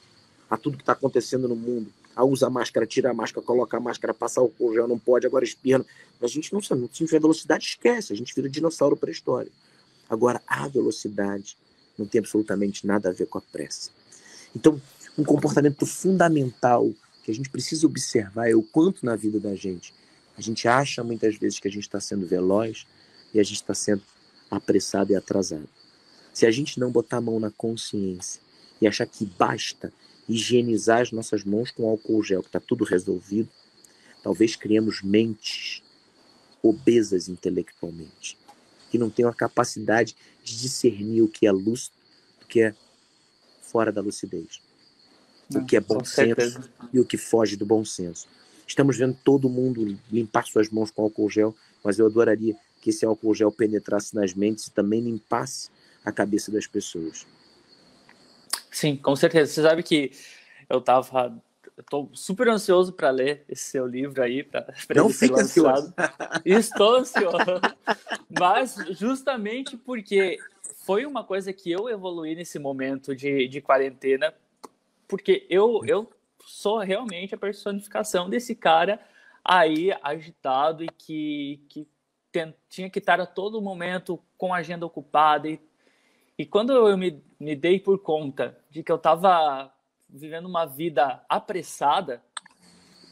a 0.49 0.55
tudo 0.55 0.77
que 0.77 0.83
está 0.83 0.93
acontecendo 0.93 1.49
no 1.49 1.55
mundo. 1.55 1.91
A 2.21 2.49
máscara, 2.49 2.85
tira 2.85 3.11
a 3.11 3.13
máscara, 3.13 3.45
coloca 3.45 3.77
a 3.77 3.79
máscara, 3.79 4.13
passa 4.13 4.41
o 4.41 4.73
gel, 4.73 4.87
não 4.87 4.99
pode, 4.99 5.25
agora 5.25 5.45
espirra. 5.45 5.85
A 6.21 6.27
gente 6.27 6.51
não 6.51 6.61
sabe, 6.61 6.81
se 6.91 7.05
tiver 7.05 7.19
velocidade, 7.19 7.65
esquece, 7.65 8.11
a 8.11 8.15
gente 8.15 8.33
vira 8.35 8.49
dinossauro 8.49 8.97
pré-história. 8.97 9.51
Agora, 10.09 10.41
a 10.47 10.67
velocidade 10.67 11.55
não 11.97 12.05
tem 12.05 12.19
absolutamente 12.19 12.85
nada 12.85 13.09
a 13.09 13.13
ver 13.13 13.27
com 13.27 13.37
a 13.37 13.41
pressa. 13.41 13.91
Então, 14.55 14.81
um 15.17 15.23
comportamento 15.23 15.85
fundamental 15.85 16.91
que 17.23 17.31
a 17.31 17.33
gente 17.33 17.49
precisa 17.49 17.85
observar 17.85 18.49
é 18.49 18.55
o 18.55 18.63
quanto 18.63 19.05
na 19.05 19.15
vida 19.15 19.39
da 19.39 19.55
gente 19.55 19.93
a 20.39 20.41
gente 20.41 20.69
acha 20.69 21.03
muitas 21.03 21.35
vezes 21.35 21.59
que 21.59 21.67
a 21.67 21.71
gente 21.71 21.83
está 21.83 21.99
sendo 21.99 22.25
veloz 22.25 22.87
e 23.33 23.41
a 23.41 23.43
gente 23.43 23.57
está 23.57 23.73
sendo 23.73 24.01
apressado 24.49 25.11
e 25.11 25.15
atrasado. 25.15 25.67
Se 26.33 26.45
a 26.45 26.51
gente 26.51 26.79
não 26.79 26.89
botar 26.89 27.17
a 27.17 27.21
mão 27.21 27.41
na 27.41 27.51
consciência 27.51 28.39
e 28.79 28.87
achar 28.87 29.05
que 29.05 29.25
basta 29.25 29.91
higienizar 30.29 31.01
as 31.01 31.11
nossas 31.11 31.43
mãos 31.43 31.71
com 31.71 31.89
álcool 31.89 32.23
gel, 32.23 32.41
que 32.41 32.49
está 32.49 32.59
tudo 32.59 32.83
resolvido, 32.83 33.49
talvez 34.23 34.55
criemos 34.55 35.01
mentes 35.01 35.81
obesas 36.61 37.27
intelectualmente 37.27 38.37
que 38.89 38.97
não 38.97 39.09
tenham 39.09 39.29
a 39.29 39.33
capacidade 39.33 40.15
de 40.43 40.57
discernir 40.59 41.21
o 41.21 41.27
que 41.27 41.45
é 41.45 41.51
luz 41.51 41.91
do 42.39 42.45
que 42.47 42.61
é 42.61 42.75
fora 43.61 43.91
da 43.91 44.01
lucidez. 44.01 44.61
Não, 45.49 45.61
o 45.61 45.65
que 45.65 45.75
é 45.75 45.79
bom 45.79 46.03
senso 46.03 46.69
e 46.91 46.99
o 46.99 47.05
que 47.05 47.17
foge 47.17 47.55
do 47.55 47.65
bom 47.65 47.85
senso. 47.85 48.27
Estamos 48.67 48.97
vendo 48.97 49.17
todo 49.23 49.49
mundo 49.49 49.97
limpar 50.11 50.45
suas 50.45 50.69
mãos 50.69 50.91
com 50.91 51.03
álcool 51.03 51.29
gel, 51.29 51.55
mas 51.83 51.97
eu 51.97 52.05
adoraria 52.05 52.55
que 52.81 52.89
esse 52.89 53.05
álcool 53.05 53.33
gel 53.33 53.51
penetrasse 53.51 54.15
nas 54.15 54.33
mentes 54.33 54.67
e 54.67 54.71
também 54.71 55.01
limpasse 55.01 55.69
a 56.03 56.11
cabeça 56.11 56.51
das 56.51 56.67
pessoas. 56.67 57.25
Sim, 58.71 58.95
com 58.95 59.15
certeza. 59.15 59.51
Você 59.51 59.61
sabe 59.61 59.83
que 59.83 60.11
eu 60.69 60.79
estava 60.79 61.41
Estou 61.79 62.09
super 62.13 62.49
ansioso 62.49 62.91
para 62.91 63.09
ler 63.09 63.45
esse 63.47 63.63
seu 63.63 63.87
livro 63.87 64.21
aí, 64.21 64.43
para 64.43 64.65
ser 65.09 65.31
lançado. 65.31 65.39
Ansioso. 65.39 65.93
Estou 66.43 66.95
ansioso. 66.97 67.37
Mas 68.37 68.75
justamente 68.91 69.77
porque 69.77 70.37
foi 70.85 71.05
uma 71.05 71.23
coisa 71.23 71.53
que 71.53 71.71
eu 71.71 71.87
evoluí 71.87 72.35
nesse 72.35 72.59
momento 72.59 73.15
de, 73.15 73.47
de 73.47 73.61
quarentena, 73.61 74.33
porque 75.07 75.47
eu, 75.49 75.81
eu 75.85 76.11
sou 76.45 76.79
realmente 76.79 77.33
a 77.33 77.37
personificação 77.37 78.29
desse 78.29 78.53
cara 78.55 78.99
aí 79.43 79.91
agitado 80.03 80.83
e 80.83 80.89
que, 80.89 81.61
que 81.69 81.87
tinha 82.67 82.89
que 82.89 82.99
estar 82.99 83.21
a 83.21 83.25
todo 83.25 83.61
momento 83.61 84.21
com 84.37 84.53
a 84.53 84.57
agenda 84.57 84.85
ocupada. 84.85 85.47
E, 85.47 85.61
e 86.39 86.45
quando 86.45 86.71
eu 86.71 86.97
me, 86.97 87.21
me 87.37 87.53
dei 87.53 87.81
por 87.81 87.99
conta 87.99 88.57
de 88.71 88.81
que 88.81 88.89
eu 88.89 88.95
estava 88.95 89.69
vivendo 90.09 90.45
uma 90.45 90.65
vida 90.65 91.21
apressada, 91.27 92.23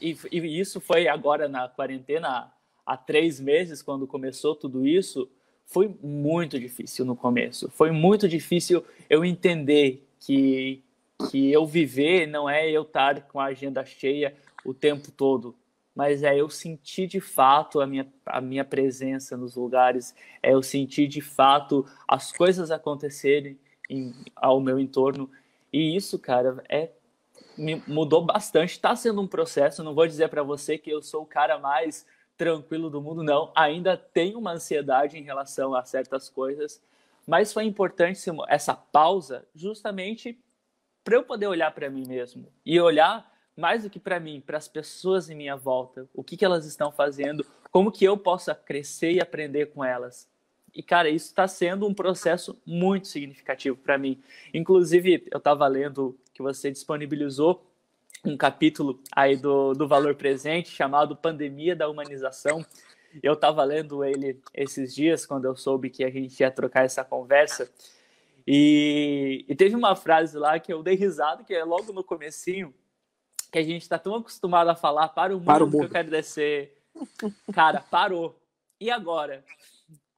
e, 0.01 0.17
e, 0.31 0.57
isso 0.57 0.79
foi 0.79 1.09
agora 1.09 1.49
na 1.49 1.67
quarentena, 1.67 2.49
há 2.85 2.95
três 2.95 3.37
meses, 3.41 3.81
quando 3.81 4.07
começou 4.07 4.55
tudo 4.55 4.87
isso, 4.87 5.29
foi 5.65 5.93
muito 6.01 6.57
difícil 6.57 7.03
no 7.03 7.17
começo. 7.17 7.69
Foi 7.69 7.91
muito 7.91 8.29
difícil 8.29 8.81
eu 9.09 9.25
entender 9.25 10.07
que, 10.21 10.81
que 11.29 11.51
eu 11.51 11.65
viver 11.65 12.27
não 12.27 12.49
é 12.49 12.71
eu 12.71 12.83
estar 12.83 13.23
com 13.23 13.41
a 13.41 13.47
agenda 13.47 13.83
cheia 13.83 14.33
o 14.63 14.73
tempo 14.73 15.11
todo, 15.11 15.53
mas 15.97 16.21
é 16.21 16.39
eu 16.39 16.47
sentir 16.47 17.07
de 17.07 17.19
fato 17.19 17.81
a 17.81 17.87
minha, 17.87 18.07
a 18.23 18.39
minha 18.39 18.63
presença 18.63 19.35
nos 19.35 19.55
lugares, 19.55 20.13
é 20.43 20.53
eu 20.53 20.61
sentir 20.61 21.07
de 21.07 21.21
fato 21.21 21.87
as 22.07 22.31
coisas 22.31 22.69
acontecerem 22.69 23.59
em, 23.89 24.13
ao 24.35 24.61
meu 24.61 24.77
entorno 24.77 25.27
e 25.73 25.95
isso, 25.95 26.19
cara, 26.19 26.63
é 26.69 26.91
me 27.57 27.81
mudou 27.87 28.23
bastante. 28.23 28.73
Está 28.73 28.95
sendo 28.95 29.21
um 29.21 29.27
processo. 29.27 29.83
Não 29.83 29.95
vou 29.95 30.05
dizer 30.05 30.29
para 30.29 30.43
você 30.43 30.77
que 30.77 30.91
eu 30.91 31.01
sou 31.01 31.23
o 31.23 31.25
cara 31.25 31.57
mais 31.57 32.05
tranquilo 32.37 32.91
do 32.91 33.01
mundo, 33.01 33.23
não. 33.23 33.51
Ainda 33.55 33.97
tenho 33.97 34.37
uma 34.37 34.51
ansiedade 34.51 35.17
em 35.17 35.23
relação 35.23 35.73
a 35.73 35.83
certas 35.83 36.29
coisas, 36.29 36.79
mas 37.25 37.51
foi 37.51 37.63
importante 37.63 38.19
essa 38.47 38.75
pausa 38.75 39.47
justamente 39.55 40.39
para 41.03 41.15
eu 41.15 41.23
poder 41.23 41.47
olhar 41.47 41.71
para 41.73 41.89
mim 41.89 42.07
mesmo 42.07 42.53
e 42.63 42.79
olhar 42.79 43.27
mais 43.57 43.83
do 43.83 43.89
que 43.89 43.99
para 43.99 44.19
mim, 44.19 44.41
para 44.45 44.57
as 44.57 44.67
pessoas 44.67 45.29
em 45.29 45.35
minha 45.35 45.55
volta, 45.55 46.07
o 46.13 46.23
que, 46.23 46.37
que 46.37 46.45
elas 46.45 46.65
estão 46.65 46.91
fazendo, 46.91 47.45
como 47.71 47.91
que 47.91 48.05
eu 48.05 48.15
possa 48.15 48.53
crescer 48.53 49.13
e 49.13 49.19
aprender 49.19 49.67
com 49.67 49.83
elas. 49.83 50.29
E, 50.73 50.83
cara, 50.83 51.09
isso 51.09 51.25
está 51.25 51.47
sendo 51.47 51.87
um 51.87 51.93
processo 51.93 52.61
muito 52.63 53.07
significativo 53.07 53.75
para 53.75 53.97
mim. 53.97 54.21
Inclusive, 54.53 55.25
eu 55.31 55.39
estava 55.39 55.65
lendo 55.67 56.15
que 56.33 56.41
você 56.43 56.69
disponibilizou 56.69 57.65
um 58.23 58.37
capítulo 58.37 59.01
aí 59.11 59.35
do, 59.35 59.73
do 59.73 59.87
Valor 59.87 60.13
Presente 60.13 60.69
chamado 60.69 61.15
Pandemia 61.15 61.75
da 61.75 61.89
Humanização. 61.89 62.63
Eu 63.23 63.33
estava 63.33 63.63
lendo 63.63 64.03
ele 64.03 64.39
esses 64.53 64.93
dias, 64.93 65.25
quando 65.25 65.45
eu 65.45 65.55
soube 65.55 65.89
que 65.89 66.03
a 66.03 66.11
gente 66.11 66.39
ia 66.39 66.51
trocar 66.51 66.85
essa 66.85 67.03
conversa. 67.03 67.71
E, 68.45 69.45
e 69.47 69.55
teve 69.55 69.75
uma 69.75 69.95
frase 69.95 70.37
lá 70.37 70.59
que 70.59 70.71
eu 70.71 70.83
dei 70.83 70.95
risada, 70.95 71.43
que 71.43 71.55
é 71.55 71.63
logo 71.63 71.91
no 71.91 72.03
comecinho, 72.03 72.71
que 73.51 73.59
a 73.59 73.63
gente 73.63 73.81
está 73.81 73.97
tão 73.97 74.15
acostumado 74.15 74.69
a 74.69 74.75
falar 74.75 75.09
para 75.09 75.35
o 75.35 75.39
mundo, 75.39 75.45
para 75.45 75.63
o 75.63 75.67
mundo. 75.67 75.79
que 75.79 75.85
eu 75.85 75.89
quero 75.89 76.09
descer. 76.09 76.77
Cara, 77.53 77.81
parou. 77.81 78.39
E 78.79 78.91
agora? 78.91 79.43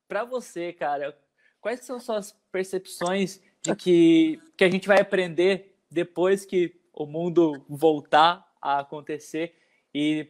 para 0.09 0.25
você, 0.25 0.73
cara, 0.73 1.15
quais 1.61 1.81
são 1.81 1.99
suas 1.99 2.35
percepções 2.51 3.39
de 3.61 3.75
que, 3.75 4.41
que 4.57 4.63
a 4.63 4.69
gente 4.69 4.87
vai 4.87 4.99
aprender 4.99 5.77
depois 5.89 6.43
que 6.43 6.75
o 6.91 7.05
mundo 7.05 7.63
voltar 7.69 8.51
a 8.59 8.79
acontecer 8.79 9.53
e 9.93 10.27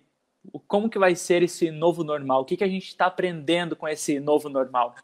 como 0.68 0.90
que 0.90 1.00
vai 1.00 1.16
ser 1.16 1.42
esse 1.44 1.72
novo 1.72 2.04
normal? 2.04 2.42
O 2.42 2.46
que, 2.46 2.58
que 2.58 2.64
a 2.64 2.68
gente 2.68 2.88
está 2.88 3.06
aprendendo 3.06 3.76
com 3.76 3.88
esse 3.88 4.20
novo 4.20 4.50
normal? 4.50 4.96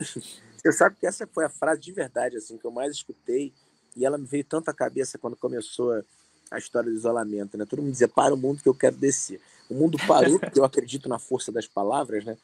Você 0.00 0.72
sabe 0.72 0.96
que 0.96 1.06
essa 1.06 1.26
foi 1.28 1.44
a 1.44 1.48
frase 1.48 1.80
de 1.80 1.92
verdade 1.92 2.36
assim 2.36 2.58
que 2.58 2.66
eu 2.66 2.72
mais 2.72 2.92
escutei 2.92 3.54
e 3.96 4.04
ela 4.04 4.18
me 4.18 4.26
veio 4.26 4.44
tanto 4.44 4.68
à 4.68 4.74
cabeça 4.74 5.16
quando 5.16 5.36
começou 5.36 6.02
a 6.50 6.58
história 6.58 6.90
do 6.90 6.96
isolamento, 6.96 7.56
né? 7.56 7.64
Todo 7.64 7.82
mundo 7.82 7.92
dizia 7.92 8.08
para 8.08 8.34
o 8.34 8.36
mundo 8.36 8.62
que 8.62 8.68
eu 8.68 8.74
quero 8.74 8.96
descer. 8.96 9.40
O 9.68 9.74
mundo 9.74 9.98
parou 10.06 10.38
porque 10.40 10.58
eu 10.58 10.64
acredito 10.64 11.08
na 11.08 11.18
força 11.18 11.50
das 11.50 11.66
palavras, 11.66 12.24
né? 12.24 12.36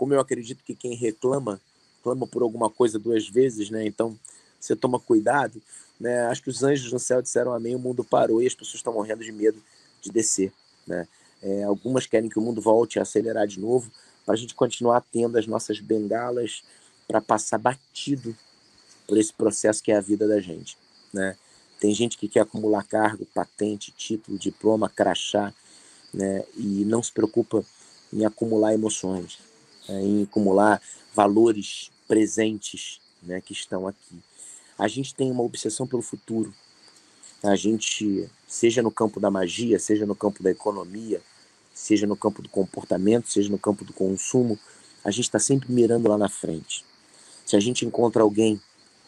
como 0.00 0.14
eu 0.14 0.20
acredito 0.20 0.64
que 0.64 0.74
quem 0.74 0.94
reclama, 0.94 1.60
clama 2.02 2.26
por 2.26 2.40
alguma 2.40 2.70
coisa 2.70 2.98
duas 2.98 3.28
vezes, 3.28 3.68
né? 3.68 3.84
Então, 3.84 4.18
você 4.58 4.74
toma 4.74 4.98
cuidado, 4.98 5.60
né? 6.00 6.22
Acho 6.28 6.42
que 6.42 6.48
os 6.48 6.62
anjos 6.62 6.90
no 6.90 6.98
céu 6.98 7.20
disseram 7.20 7.52
amém, 7.52 7.74
o 7.74 7.78
mundo 7.78 8.02
parou 8.02 8.42
e 8.42 8.46
as 8.46 8.54
pessoas 8.54 8.76
estão 8.76 8.94
morrendo 8.94 9.22
de 9.22 9.30
medo 9.30 9.62
de 10.00 10.10
descer, 10.10 10.50
né? 10.86 11.06
É, 11.42 11.64
algumas 11.64 12.06
querem 12.06 12.30
que 12.30 12.38
o 12.38 12.42
mundo 12.42 12.62
volte 12.62 12.98
a 12.98 13.02
acelerar 13.02 13.46
de 13.46 13.60
novo 13.60 13.90
para 14.24 14.32
a 14.32 14.36
gente 14.38 14.54
continuar 14.54 15.04
tendo 15.12 15.36
as 15.36 15.46
nossas 15.46 15.80
bengalas 15.80 16.62
para 17.06 17.20
passar 17.20 17.58
batido 17.58 18.34
por 19.06 19.18
esse 19.18 19.34
processo 19.34 19.82
que 19.82 19.92
é 19.92 19.96
a 19.98 20.00
vida 20.00 20.26
da 20.26 20.40
gente, 20.40 20.78
né? 21.12 21.36
Tem 21.80 21.94
gente 21.94 22.18
que 22.18 22.28
quer 22.28 22.40
acumular 22.40 22.84
cargo, 22.84 23.26
patente, 23.34 23.90
título, 23.90 24.38
diploma, 24.38 24.88
crachá, 24.88 25.52
né? 26.12 26.44
E 26.56 26.84
não 26.84 27.02
se 27.02 27.10
preocupa 27.10 27.64
em 28.12 28.24
acumular 28.24 28.74
emoções 28.74 29.38
é, 29.90 30.00
em 30.00 30.22
acumular 30.22 30.80
valores 31.14 31.90
presentes 32.06 33.00
né, 33.22 33.40
que 33.40 33.52
estão 33.52 33.86
aqui. 33.86 34.22
A 34.78 34.88
gente 34.88 35.14
tem 35.14 35.30
uma 35.30 35.42
obsessão 35.42 35.86
pelo 35.86 36.02
futuro. 36.02 36.54
A 37.42 37.56
gente, 37.56 38.28
seja 38.46 38.82
no 38.82 38.90
campo 38.90 39.18
da 39.18 39.30
magia, 39.30 39.78
seja 39.78 40.06
no 40.06 40.14
campo 40.14 40.42
da 40.42 40.50
economia, 40.50 41.20
seja 41.74 42.06
no 42.06 42.16
campo 42.16 42.42
do 42.42 42.48
comportamento, 42.48 43.28
seja 43.28 43.50
no 43.50 43.58
campo 43.58 43.84
do 43.84 43.92
consumo, 43.92 44.58
a 45.02 45.10
gente 45.10 45.24
está 45.24 45.38
sempre 45.38 45.72
mirando 45.72 46.08
lá 46.08 46.18
na 46.18 46.28
frente. 46.28 46.84
Se 47.46 47.56
a 47.56 47.60
gente 47.60 47.84
encontra 47.84 48.22
alguém 48.22 48.60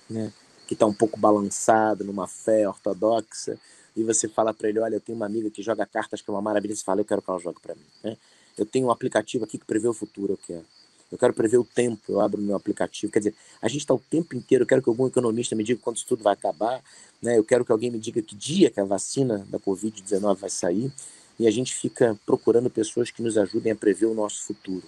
né, 0.08 0.32
que 0.72 0.74
está 0.74 0.86
um 0.86 0.94
pouco 0.94 1.20
balançado 1.20 2.02
numa 2.02 2.26
fé 2.26 2.66
ortodoxa, 2.66 3.58
e 3.94 4.02
você 4.02 4.26
fala 4.26 4.54
para 4.54 4.70
ele: 4.70 4.78
Olha, 4.78 4.94
eu 4.94 5.00
tenho 5.00 5.16
uma 5.16 5.26
amiga 5.26 5.50
que 5.50 5.62
joga 5.62 5.84
cartas 5.84 6.22
que 6.22 6.30
é 6.30 6.32
uma 6.32 6.40
maravilha, 6.40 6.74
você 6.74 6.82
fala: 6.82 7.02
Eu 7.02 7.04
quero 7.04 7.20
que 7.20 7.30
ela 7.30 7.38
jogue 7.38 7.60
para 7.60 7.74
mim. 7.74 7.84
Né? 8.02 8.16
Eu 8.56 8.64
tenho 8.64 8.86
um 8.86 8.90
aplicativo 8.90 9.44
aqui 9.44 9.58
que 9.58 9.66
prevê 9.66 9.86
o 9.86 9.92
futuro, 9.92 10.32
eu 10.32 10.38
quero. 10.38 10.64
Eu 11.10 11.18
quero 11.18 11.34
prever 11.34 11.58
o 11.58 11.64
tempo, 11.64 12.00
eu 12.08 12.20
abro 12.22 12.40
meu 12.40 12.56
aplicativo. 12.56 13.12
Quer 13.12 13.18
dizer, 13.18 13.34
a 13.60 13.68
gente 13.68 13.80
está 13.80 13.92
o 13.92 13.98
tempo 13.98 14.34
inteiro. 14.34 14.62
Eu 14.62 14.66
quero 14.66 14.80
que 14.80 14.88
algum 14.88 15.06
economista 15.06 15.54
me 15.54 15.62
diga 15.62 15.78
quando 15.82 15.96
isso 15.96 16.06
tudo 16.06 16.24
vai 16.24 16.32
acabar. 16.32 16.82
Né? 17.20 17.36
Eu 17.36 17.44
quero 17.44 17.66
que 17.66 17.72
alguém 17.72 17.90
me 17.90 17.98
diga 17.98 18.22
que 18.22 18.34
dia 18.34 18.70
que 18.70 18.80
a 18.80 18.84
vacina 18.84 19.46
da 19.50 19.58
Covid-19 19.58 20.36
vai 20.36 20.48
sair. 20.48 20.90
E 21.38 21.46
a 21.46 21.50
gente 21.50 21.74
fica 21.74 22.18
procurando 22.24 22.70
pessoas 22.70 23.10
que 23.10 23.22
nos 23.22 23.36
ajudem 23.36 23.72
a 23.72 23.76
prever 23.76 24.06
o 24.06 24.14
nosso 24.14 24.42
futuro. 24.44 24.84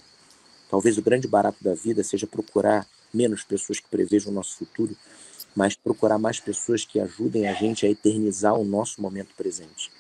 Talvez 0.70 0.96
o 0.96 1.02
grande 1.02 1.28
barato 1.28 1.62
da 1.62 1.74
vida 1.74 2.02
seja 2.02 2.26
procurar 2.26 2.86
menos 3.12 3.44
pessoas 3.44 3.78
que 3.78 3.88
prevejam 3.88 4.32
o 4.32 4.34
nosso 4.34 4.56
futuro, 4.56 4.96
mas 5.54 5.74
procurar 5.74 6.18
mais 6.18 6.40
pessoas 6.40 6.84
que 6.84 6.98
ajudem 6.98 7.46
a 7.46 7.54
gente 7.54 7.86
a 7.86 7.90
eternizar 7.90 8.54
o 8.54 8.64
nosso 8.64 9.00
momento 9.00 9.34
presente. 9.36 9.90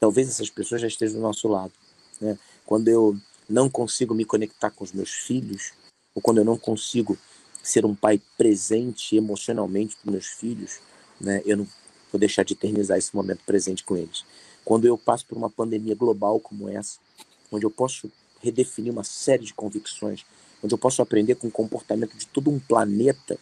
Talvez 0.00 0.28
essas 0.28 0.50
pessoas 0.50 0.80
já 0.80 0.86
estejam 0.86 1.16
do 1.16 1.22
nosso 1.22 1.48
lado. 1.48 1.72
Né? 2.20 2.38
Quando 2.64 2.88
eu 2.88 3.16
não 3.48 3.68
consigo 3.68 4.14
me 4.14 4.24
conectar 4.24 4.70
com 4.70 4.84
os 4.84 4.92
meus 4.92 5.10
filhos, 5.10 5.72
ou 6.14 6.22
quando 6.22 6.38
eu 6.38 6.44
não 6.44 6.56
consigo 6.56 7.16
ser 7.62 7.84
um 7.84 7.94
pai 7.94 8.20
presente 8.38 9.16
emocionalmente 9.16 9.96
para 9.96 10.12
meus 10.12 10.26
filhos, 10.26 10.78
né, 11.20 11.42
eu 11.44 11.56
não 11.56 11.66
vou 12.12 12.18
deixar 12.18 12.44
de 12.44 12.54
eternizar 12.54 12.96
esse 12.96 13.14
momento 13.14 13.40
presente 13.44 13.82
com 13.82 13.96
eles. 13.96 14.24
Quando 14.64 14.86
eu 14.86 14.96
passo 14.96 15.26
por 15.26 15.36
uma 15.36 15.50
pandemia 15.50 15.94
global 15.94 16.40
como 16.40 16.68
essa, 16.68 16.98
onde 17.50 17.66
eu 17.66 17.70
posso 17.70 18.10
redefinir 18.40 18.92
uma 18.92 19.04
série 19.04 19.44
de 19.44 19.52
convicções, 19.54 20.24
onde 20.62 20.74
eu 20.74 20.78
posso 20.78 21.02
aprender 21.02 21.34
com 21.34 21.48
o 21.48 21.50
comportamento 21.50 22.16
de 22.16 22.26
todo 22.26 22.50
um 22.50 22.58
planeta, 22.58 23.38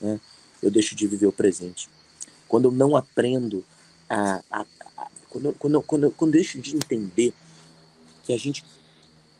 né, 0.00 0.20
eu 0.62 0.70
deixo 0.70 0.94
de 0.94 1.06
viver 1.06 1.26
o 1.26 1.32
presente. 1.32 1.88
Quando 2.46 2.66
eu 2.66 2.72
não 2.72 2.96
aprendo 2.96 3.64
a. 4.08 4.42
a, 4.50 4.66
a 4.96 5.10
quando, 5.28 5.46
eu, 5.46 5.52
quando, 5.54 5.82
quando, 5.82 6.10
quando 6.10 6.34
eu 6.34 6.40
deixo 6.40 6.60
de 6.60 6.76
entender 6.76 7.32
que 8.22 8.32
a 8.32 8.38
gente 8.38 8.64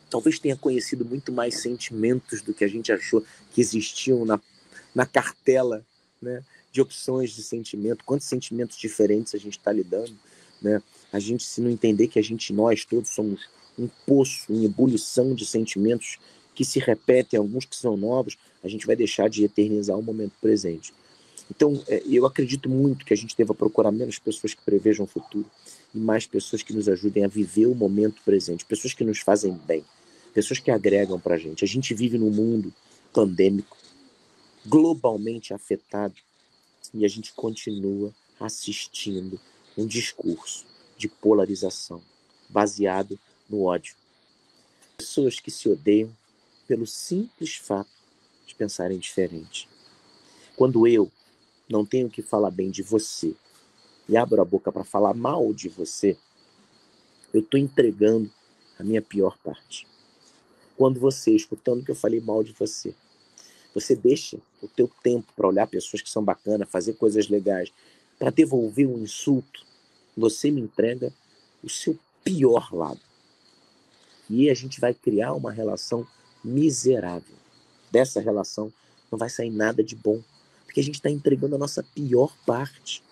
talvez 0.09 0.37
tenha 0.37 0.55
conhecido 0.55 1.03
muito 1.03 1.31
mais 1.31 1.61
sentimentos 1.61 2.41
do 2.41 2.53
que 2.53 2.63
a 2.63 2.67
gente 2.67 2.91
achou 2.91 3.23
que 3.51 3.59
existiam 3.59 4.25
na, 4.25 4.39
na 4.93 5.07
cartela 5.07 5.83
né, 6.21 6.43
de 6.71 6.81
opções 6.81 7.31
de 7.31 7.41
sentimento, 7.41 8.03
quantos 8.03 8.27
sentimentos 8.27 8.77
diferentes 8.77 9.33
a 9.33 9.39
gente 9.39 9.57
está 9.57 9.71
lidando. 9.71 10.15
Né? 10.61 10.81
A 11.11 11.19
gente, 11.19 11.43
se 11.43 11.61
não 11.61 11.69
entender 11.69 12.07
que 12.07 12.19
a 12.19 12.23
gente, 12.23 12.53
nós 12.53 12.85
todos, 12.85 13.09
somos 13.09 13.49
um 13.77 13.87
poço, 14.05 14.53
uma 14.53 14.63
ebulição 14.63 15.33
de 15.33 15.45
sentimentos 15.45 16.19
que 16.53 16.63
se 16.63 16.79
repetem, 16.79 17.39
alguns 17.39 17.65
que 17.65 17.75
são 17.75 17.97
novos, 17.97 18.37
a 18.63 18.67
gente 18.67 18.85
vai 18.85 18.95
deixar 18.95 19.27
de 19.27 19.43
eternizar 19.43 19.97
o 19.97 20.03
momento 20.03 20.33
presente. 20.39 20.93
Então, 21.49 21.83
é, 21.87 22.01
eu 22.07 22.25
acredito 22.25 22.69
muito 22.69 23.05
que 23.05 23.13
a 23.13 23.17
gente 23.17 23.35
deva 23.35 23.53
procurar 23.53 23.91
menos 23.91 24.17
pessoas 24.17 24.53
que 24.53 24.61
prevejam 24.63 25.05
o 25.05 25.07
futuro 25.07 25.49
e 25.93 25.97
mais 25.97 26.25
pessoas 26.25 26.63
que 26.63 26.73
nos 26.73 26.87
ajudem 26.87 27.25
a 27.25 27.27
viver 27.27 27.67
o 27.67 27.75
momento 27.75 28.21
presente, 28.23 28.65
pessoas 28.65 28.93
que 28.93 29.03
nos 29.03 29.19
fazem 29.19 29.53
bem, 29.65 29.83
pessoas 30.33 30.59
que 30.59 30.71
agregam 30.71 31.19
para 31.19 31.35
a 31.35 31.37
gente. 31.37 31.63
A 31.63 31.67
gente 31.67 31.93
vive 31.93 32.17
num 32.17 32.31
mundo 32.31 32.73
pandêmico, 33.13 33.77
globalmente 34.65 35.53
afetado, 35.53 36.15
e 36.93 37.05
a 37.05 37.07
gente 37.07 37.33
continua 37.33 38.13
assistindo 38.39 39.39
um 39.77 39.85
discurso 39.85 40.65
de 40.97 41.07
polarização 41.07 42.01
baseado 42.49 43.19
no 43.49 43.63
ódio. 43.63 43.95
Pessoas 44.97 45.39
que 45.39 45.49
se 45.49 45.67
odeiam 45.67 46.15
pelo 46.67 46.85
simples 46.85 47.55
fato 47.55 47.89
de 48.45 48.55
pensarem 48.55 48.97
diferente. 48.99 49.67
Quando 50.55 50.87
eu 50.87 51.11
não 51.69 51.85
tenho 51.85 52.09
que 52.09 52.21
falar 52.21 52.51
bem 52.51 52.69
de 52.69 52.83
você 52.83 53.35
e 54.07 54.17
abro 54.17 54.41
a 54.41 54.45
boca 54.45 54.71
para 54.71 54.83
falar 54.83 55.13
mal 55.13 55.53
de 55.53 55.69
você, 55.69 56.17
eu 57.33 57.41
estou 57.41 57.59
entregando 57.59 58.29
a 58.77 58.83
minha 58.83 59.01
pior 59.01 59.37
parte. 59.37 59.87
Quando 60.77 60.99
você, 60.99 61.31
escutando 61.31 61.83
que 61.83 61.91
eu 61.91 61.95
falei 61.95 62.19
mal 62.19 62.43
de 62.43 62.53
você, 62.53 62.93
você 63.73 63.95
deixa 63.95 64.37
o 64.61 64.67
teu 64.67 64.89
tempo 65.01 65.31
para 65.35 65.47
olhar 65.47 65.67
pessoas 65.67 66.01
que 66.01 66.09
são 66.09 66.23
bacanas, 66.23 66.69
fazer 66.69 66.93
coisas 66.93 67.27
legais, 67.27 67.71
para 68.19 68.29
devolver 68.29 68.87
um 68.87 68.99
insulto, 68.99 69.65
você 70.15 70.51
me 70.51 70.61
entrega 70.61 71.11
o 71.63 71.69
seu 71.69 71.97
pior 72.23 72.73
lado. 72.73 72.99
E 74.29 74.49
a 74.49 74.53
gente 74.53 74.79
vai 74.79 74.93
criar 74.93 75.33
uma 75.33 75.51
relação 75.51 76.07
miserável. 76.43 77.35
Dessa 77.91 78.19
relação 78.19 78.71
não 79.11 79.17
vai 79.17 79.29
sair 79.29 79.49
nada 79.49 79.83
de 79.83 79.95
bom, 79.95 80.21
porque 80.73 80.79
a 80.79 80.83
gente 80.83 80.95
está 80.95 81.09
entregando 81.11 81.53
a 81.53 81.59
nossa 81.59 81.83
pior 81.83 82.35
parte. 82.47 83.03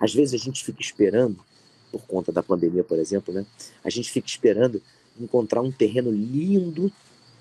Às 0.00 0.14
vezes 0.14 0.40
a 0.40 0.42
gente 0.42 0.64
fica 0.64 0.80
esperando, 0.80 1.44
por 1.92 2.00
conta 2.06 2.32
da 2.32 2.42
pandemia, 2.42 2.82
por 2.82 2.98
exemplo, 2.98 3.34
né? 3.34 3.44
A 3.84 3.90
gente 3.90 4.10
fica 4.10 4.26
esperando 4.26 4.80
encontrar 5.20 5.60
um 5.60 5.70
terreno 5.70 6.10
lindo 6.10 6.90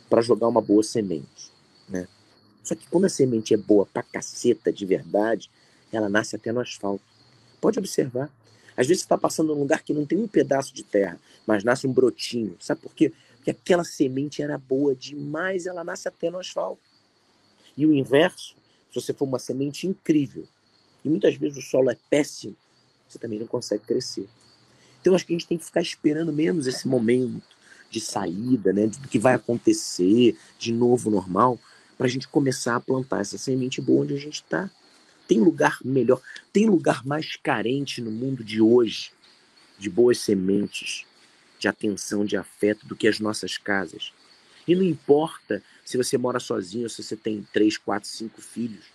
para 0.09 0.21
jogar 0.21 0.49
uma 0.49 0.61
boa 0.61 0.83
semente, 0.83 1.49
né? 1.87 2.05
Só 2.65 2.75
que 2.75 2.85
quando 2.89 3.05
a 3.05 3.09
semente 3.09 3.53
é 3.53 3.57
boa 3.57 3.85
pra 3.85 4.03
caceta 4.03 4.73
de 4.73 4.85
verdade, 4.85 5.49
ela 5.89 6.09
nasce 6.09 6.35
até 6.35 6.51
no 6.51 6.59
asfalto. 6.59 7.05
Pode 7.61 7.79
observar. 7.79 8.29
Às 8.75 8.87
vezes 8.87 9.03
você 9.03 9.05
está 9.05 9.17
passando 9.17 9.55
num 9.55 9.61
lugar 9.61 9.83
que 9.83 9.93
não 9.93 10.05
tem 10.05 10.17
um 10.17 10.27
pedaço 10.27 10.73
de 10.73 10.83
terra, 10.83 11.17
mas 11.47 11.63
nasce 11.63 11.87
um 11.87 11.93
brotinho. 11.93 12.57
Sabe 12.59 12.81
por 12.81 12.93
quê? 12.93 13.13
Porque 13.37 13.51
aquela 13.51 13.85
semente 13.85 14.41
era 14.41 14.57
boa 14.57 14.93
demais, 14.93 15.65
ela 15.65 15.81
nasce 15.81 16.09
até 16.09 16.29
no 16.29 16.39
asfalto. 16.39 16.81
E 17.77 17.85
o 17.85 17.93
inverso, 17.93 18.61
se 18.93 19.01
você 19.01 19.13
for 19.13 19.25
uma 19.25 19.39
semente 19.39 19.87
incrível, 19.87 20.47
e 21.03 21.09
muitas 21.09 21.35
vezes 21.35 21.57
o 21.57 21.61
solo 21.61 21.89
é 21.89 21.97
péssimo, 22.09 22.55
você 23.09 23.17
também 23.17 23.39
não 23.39 23.47
consegue 23.47 23.83
crescer. 23.83 24.27
Então 25.01 25.15
acho 25.15 25.25
que 25.25 25.33
a 25.33 25.37
gente 25.37 25.47
tem 25.47 25.57
que 25.57 25.65
ficar 25.65 25.81
esperando 25.81 26.31
menos 26.31 26.67
esse 26.67 26.87
momento 26.87 27.41
de 27.89 27.99
saída, 27.99 28.71
né, 28.71 28.87
do 28.87 29.07
que 29.07 29.19
vai 29.19 29.33
acontecer, 29.33 30.37
de 30.59 30.71
novo 30.71 31.09
normal, 31.09 31.59
para 31.97 32.05
a 32.07 32.09
gente 32.09 32.27
começar 32.27 32.75
a 32.75 32.79
plantar 32.79 33.21
essa 33.21 33.37
semente 33.37 33.81
boa 33.81 34.03
onde 34.03 34.13
a 34.13 34.19
gente 34.19 34.35
está. 34.35 34.69
Tem 35.27 35.39
lugar 35.39 35.79
melhor, 35.83 36.21
tem 36.51 36.67
lugar 36.67 37.05
mais 37.05 37.35
carente 37.35 38.01
no 38.01 38.11
mundo 38.11 38.43
de 38.43 38.61
hoje 38.61 39.11
de 39.77 39.89
boas 39.89 40.19
sementes, 40.19 41.05
de 41.59 41.67
atenção, 41.67 42.25
de 42.25 42.37
afeto 42.37 42.85
do 42.85 42.95
que 42.95 43.07
as 43.07 43.19
nossas 43.19 43.57
casas. 43.57 44.13
E 44.67 44.75
não 44.75 44.83
importa 44.83 45.61
se 45.83 45.97
você 45.97 46.17
mora 46.17 46.39
sozinho 46.39 46.89
se 46.89 47.03
você 47.03 47.15
tem 47.15 47.45
três, 47.51 47.77
quatro, 47.77 48.07
cinco 48.07 48.41
filhos. 48.41 48.85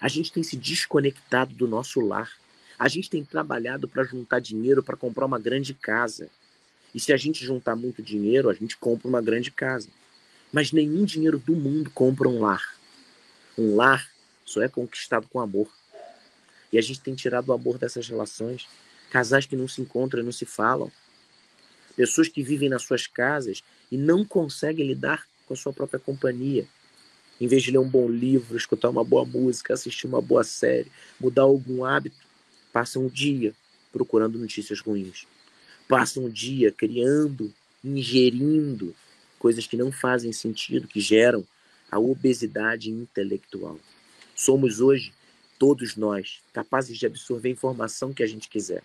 A 0.00 0.08
gente 0.08 0.32
tem 0.32 0.42
se 0.42 0.56
desconectado 0.56 1.54
do 1.54 1.66
nosso 1.66 2.00
lar. 2.00 2.32
A 2.78 2.88
gente 2.88 3.10
tem 3.10 3.24
trabalhado 3.24 3.88
para 3.88 4.04
juntar 4.04 4.40
dinheiro 4.40 4.82
para 4.82 4.96
comprar 4.96 5.26
uma 5.26 5.38
grande 5.38 5.74
casa. 5.74 6.30
E 6.94 7.00
se 7.00 7.12
a 7.12 7.16
gente 7.16 7.44
juntar 7.44 7.76
muito 7.76 8.02
dinheiro, 8.02 8.48
a 8.48 8.54
gente 8.54 8.76
compra 8.76 9.08
uma 9.08 9.20
grande 9.20 9.50
casa. 9.50 9.88
Mas 10.52 10.72
nenhum 10.72 11.04
dinheiro 11.04 11.38
do 11.38 11.54
mundo 11.54 11.90
compra 11.90 12.28
um 12.28 12.40
lar. 12.40 12.76
Um 13.56 13.74
lar 13.74 14.08
só 14.44 14.62
é 14.62 14.68
conquistado 14.68 15.28
com 15.28 15.40
amor. 15.40 15.68
E 16.72 16.78
a 16.78 16.80
gente 16.80 17.00
tem 17.00 17.14
tirado 17.14 17.48
o 17.48 17.52
amor 17.52 17.76
dessas 17.76 18.08
relações. 18.08 18.66
Casais 19.10 19.46
que 19.46 19.56
não 19.56 19.66
se 19.66 19.80
encontram, 19.82 20.22
não 20.22 20.32
se 20.32 20.46
falam. 20.46 20.90
Pessoas 21.96 22.28
que 22.28 22.42
vivem 22.42 22.68
nas 22.68 22.82
suas 22.82 23.06
casas 23.06 23.62
e 23.90 23.96
não 23.96 24.24
conseguem 24.24 24.86
lidar 24.86 25.26
com 25.48 25.54
a 25.54 25.56
sua 25.56 25.72
própria 25.72 25.98
companhia. 25.98 26.68
Em 27.40 27.46
vez 27.46 27.62
de 27.62 27.70
ler 27.70 27.78
um 27.78 27.88
bom 27.88 28.08
livro, 28.08 28.56
escutar 28.56 28.90
uma 28.90 29.02
boa 29.02 29.24
música, 29.24 29.72
assistir 29.72 30.06
uma 30.06 30.20
boa 30.20 30.44
série, 30.44 30.92
mudar 31.18 31.42
algum 31.42 31.84
hábito, 31.84 32.16
passam 32.72 33.06
um 33.06 33.08
dia 33.08 33.54
procurando 33.90 34.38
notícias 34.38 34.80
ruins. 34.80 35.26
Passam 35.88 36.24
um 36.24 36.30
dia 36.30 36.70
criando, 36.70 37.52
ingerindo 37.82 38.94
coisas 39.38 39.66
que 39.66 39.76
não 39.76 39.90
fazem 39.90 40.32
sentido, 40.32 40.86
que 40.86 41.00
geram 41.00 41.46
a 41.90 41.98
obesidade 41.98 42.90
intelectual. 42.90 43.78
Somos 44.34 44.80
hoje, 44.80 45.12
todos 45.58 45.96
nós, 45.96 46.40
capazes 46.52 46.98
de 46.98 47.06
absorver 47.06 47.48
a 47.48 47.52
informação 47.52 48.12
que 48.12 48.22
a 48.22 48.26
gente 48.26 48.48
quiser. 48.48 48.82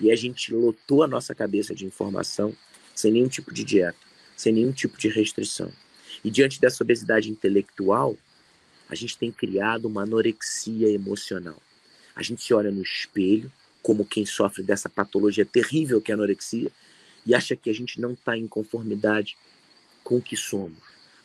E 0.00 0.10
a 0.10 0.16
gente 0.16 0.54
lotou 0.54 1.02
a 1.02 1.08
nossa 1.08 1.34
cabeça 1.34 1.74
de 1.74 1.84
informação 1.84 2.56
sem 2.94 3.12
nenhum 3.12 3.28
tipo 3.28 3.52
de 3.52 3.64
dieta, 3.64 3.98
sem 4.36 4.52
nenhum 4.52 4.72
tipo 4.72 4.96
de 4.96 5.08
restrição. 5.08 5.70
E 6.24 6.30
diante 6.30 6.60
dessa 6.60 6.82
obesidade 6.82 7.30
intelectual, 7.30 8.16
a 8.88 8.94
gente 8.94 9.16
tem 9.16 9.30
criado 9.30 9.86
uma 9.86 10.02
anorexia 10.02 10.88
emocional. 10.88 11.60
A 12.14 12.22
gente 12.22 12.42
se 12.42 12.52
olha 12.54 12.70
no 12.70 12.82
espelho 12.82 13.52
como 13.82 14.04
quem 14.04 14.26
sofre 14.26 14.62
dessa 14.62 14.88
patologia 14.88 15.46
terrível 15.46 16.00
que 16.00 16.10
é 16.10 16.14
a 16.14 16.16
anorexia 16.16 16.70
e 17.24 17.34
acha 17.34 17.54
que 17.54 17.70
a 17.70 17.74
gente 17.74 18.00
não 18.00 18.12
está 18.12 18.36
em 18.36 18.48
conformidade 18.48 19.36
com 20.02 20.16
o 20.16 20.22
que 20.22 20.36
somos. 20.36 20.78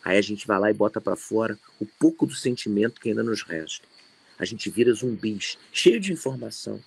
Aí 0.03 0.17
a 0.17 0.21
gente 0.21 0.45
vai 0.45 0.59
lá 0.59 0.69
e 0.69 0.73
bota 0.73 0.99
para 0.99 1.15
fora 1.15 1.57
o 1.79 1.85
pouco 1.85 2.25
do 2.25 2.35
sentimento 2.35 2.99
que 2.99 3.09
ainda 3.09 3.23
nos 3.23 3.41
resta. 3.41 3.87
A 4.37 4.45
gente 4.45 4.69
vira 4.69 4.93
zumbis, 4.93 5.57
cheio 5.71 5.99
de 5.99 6.11
informação, 6.11 6.81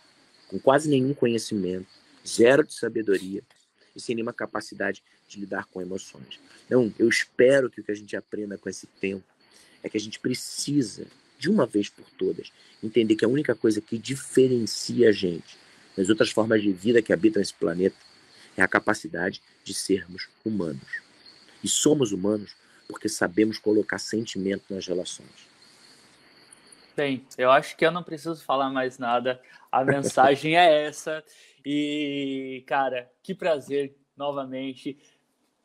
com 0.48 0.58
quase 0.58 0.88
nenhum 0.88 1.14
conhecimento, 1.14 1.86
zero 2.26 2.64
de 2.64 2.74
sabedoria 2.74 3.42
e 3.94 4.00
sem 4.00 4.14
nenhuma 4.14 4.32
capacidade 4.32 5.02
de 5.28 5.40
lidar 5.40 5.66
com 5.66 5.80
emoções. 5.80 6.40
Então, 6.66 6.92
eu 6.98 7.08
espero 7.08 7.70
que 7.70 7.80
o 7.80 7.84
que 7.84 7.92
a 7.92 7.96
gente 7.96 8.16
aprenda 8.16 8.56
com 8.58 8.68
esse 8.68 8.86
tempo 8.86 9.24
é 9.82 9.88
que 9.88 9.96
a 9.96 10.00
gente 10.00 10.18
precisa, 10.18 11.06
de 11.38 11.50
uma 11.50 11.66
vez 11.66 11.88
por 11.88 12.04
todas, 12.18 12.52
entender 12.82 13.16
que 13.16 13.24
a 13.24 13.28
única 13.28 13.54
coisa 13.54 13.80
que 13.80 13.98
diferencia 13.98 15.08
a 15.08 15.12
gente 15.12 15.58
das 15.96 16.08
outras 16.08 16.30
formas 16.30 16.62
de 16.62 16.72
vida 16.72 17.00
que 17.00 17.12
habitam 17.12 17.40
esse 17.40 17.54
planeta 17.54 17.96
é 18.56 18.62
a 18.62 18.68
capacidade 18.68 19.40
de 19.64 19.74
sermos 19.74 20.28
humanos. 20.44 21.02
E 21.62 21.68
somos 21.68 22.12
humanos 22.12 22.54
porque 22.88 23.08
sabemos 23.08 23.58
colocar 23.58 23.98
sentimento 23.98 24.64
nas 24.70 24.86
relações. 24.86 25.48
Bem, 26.96 27.26
eu 27.36 27.50
acho 27.50 27.76
que 27.76 27.84
eu 27.84 27.90
não 27.90 28.02
preciso 28.02 28.42
falar 28.42 28.70
mais 28.70 28.98
nada. 28.98 29.40
A 29.70 29.84
mensagem 29.84 30.56
é 30.56 30.86
essa. 30.86 31.22
E, 31.64 32.64
cara, 32.66 33.10
que 33.22 33.34
prazer 33.34 33.94
novamente 34.16 34.98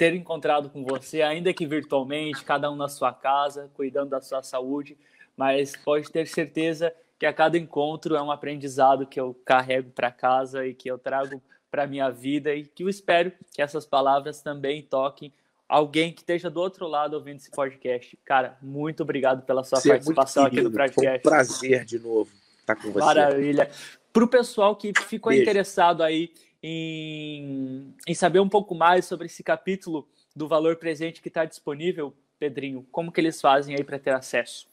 ter 0.02 0.16
encontrado 0.16 0.68
com 0.68 0.84
você, 0.84 1.22
ainda 1.22 1.54
que 1.54 1.64
virtualmente, 1.64 2.44
cada 2.44 2.72
um 2.72 2.76
na 2.76 2.88
sua 2.88 3.14
casa, 3.14 3.70
cuidando 3.76 4.10
da 4.10 4.20
sua 4.20 4.42
saúde, 4.42 4.98
mas 5.38 5.76
pode 5.76 6.12
ter 6.12 6.28
certeza 6.28 6.92
que 7.20 7.26
a 7.28 7.32
cada 7.32 7.56
encontro 7.56 8.16
é 8.16 8.22
um 8.24 8.32
aprendizado 8.32 9.06
que 9.06 9.20
eu 9.20 9.40
carrego 9.46 9.92
para 9.92 10.10
casa 10.10 10.66
e 10.66 10.74
que 10.74 10.90
eu 10.90 10.98
trago 10.98 11.40
para 11.70 11.86
minha 11.86 12.10
vida 12.10 12.52
e 12.52 12.66
que 12.66 12.82
eu 12.82 12.90
espero 12.90 13.32
que 13.54 13.62
essas 13.62 13.86
palavras 13.86 14.42
também 14.42 14.82
toquem 14.82 15.32
alguém 15.70 16.12
que 16.12 16.22
esteja 16.22 16.50
do 16.50 16.60
outro 16.60 16.88
lado 16.88 17.14
ouvindo 17.14 17.38
esse 17.38 17.52
podcast. 17.52 18.18
Cara, 18.26 18.58
muito 18.60 19.04
obrigado 19.04 19.44
pela 19.44 19.64
sua 19.64 19.80
você 19.80 19.90
é 19.90 19.92
participação 19.92 20.46
é 20.46 20.48
aqui 20.48 20.62
no 20.62 20.72
podcast. 20.72 21.22
Foi 21.22 21.32
um 21.32 21.36
prazer 21.36 21.86
de 21.86 22.00
novo 22.00 22.32
estar 22.60 22.76
com 22.76 22.92
você. 22.92 23.06
Maravilha. 23.06 23.70
Para 24.12 24.24
o 24.24 24.28
pessoal 24.28 24.76
que 24.76 24.92
ficou 25.02 25.30
Beijo. 25.30 25.44
interessado 25.44 26.02
aí 26.02 26.34
em, 26.64 27.94
em 28.08 28.14
saber 28.14 28.40
um 28.40 28.50
pouco 28.50 28.76
mais 28.76 29.06
sobre 29.06 29.28
esse 29.28 29.44
capítulo 29.44 30.08
do 30.36 30.48
valor 30.48 30.76
presente 30.76 31.22
que 31.22 31.28
está 31.28 31.46
disponível, 31.46 32.14
Pedrinho, 32.40 32.86
como 32.92 33.12
que 33.12 33.20
eles 33.20 33.40
fazem 33.42 33.76
aí 33.76 33.84
para 33.84 34.00
ter 34.00 34.12
acesso? 34.12 34.68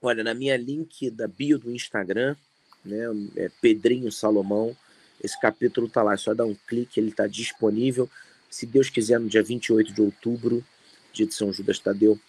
Olha, 0.00 0.22
na 0.22 0.34
minha 0.34 0.56
link 0.56 1.10
da 1.10 1.26
bio 1.26 1.58
do 1.58 1.70
Instagram, 1.70 2.36
né, 2.84 3.04
é 3.36 3.50
Pedrinho 3.60 4.12
Salomão, 4.12 4.76
esse 5.22 5.40
capítulo 5.40 5.86
está 5.86 6.02
lá, 6.02 6.14
é 6.14 6.16
só 6.16 6.34
dar 6.34 6.44
um 6.44 6.54
clique, 6.54 7.00
ele 7.00 7.08
está 7.08 7.26
disponível. 7.26 8.08
Se 8.50 8.66
Deus 8.66 8.90
quiser, 8.90 9.18
no 9.18 9.28
dia 9.28 9.42
28 9.42 9.92
de 9.92 10.02
outubro, 10.02 10.62
dia 11.12 11.26
de 11.26 11.32
São 11.32 11.52
Judas 11.52 11.78
Tadeu, 11.78 12.20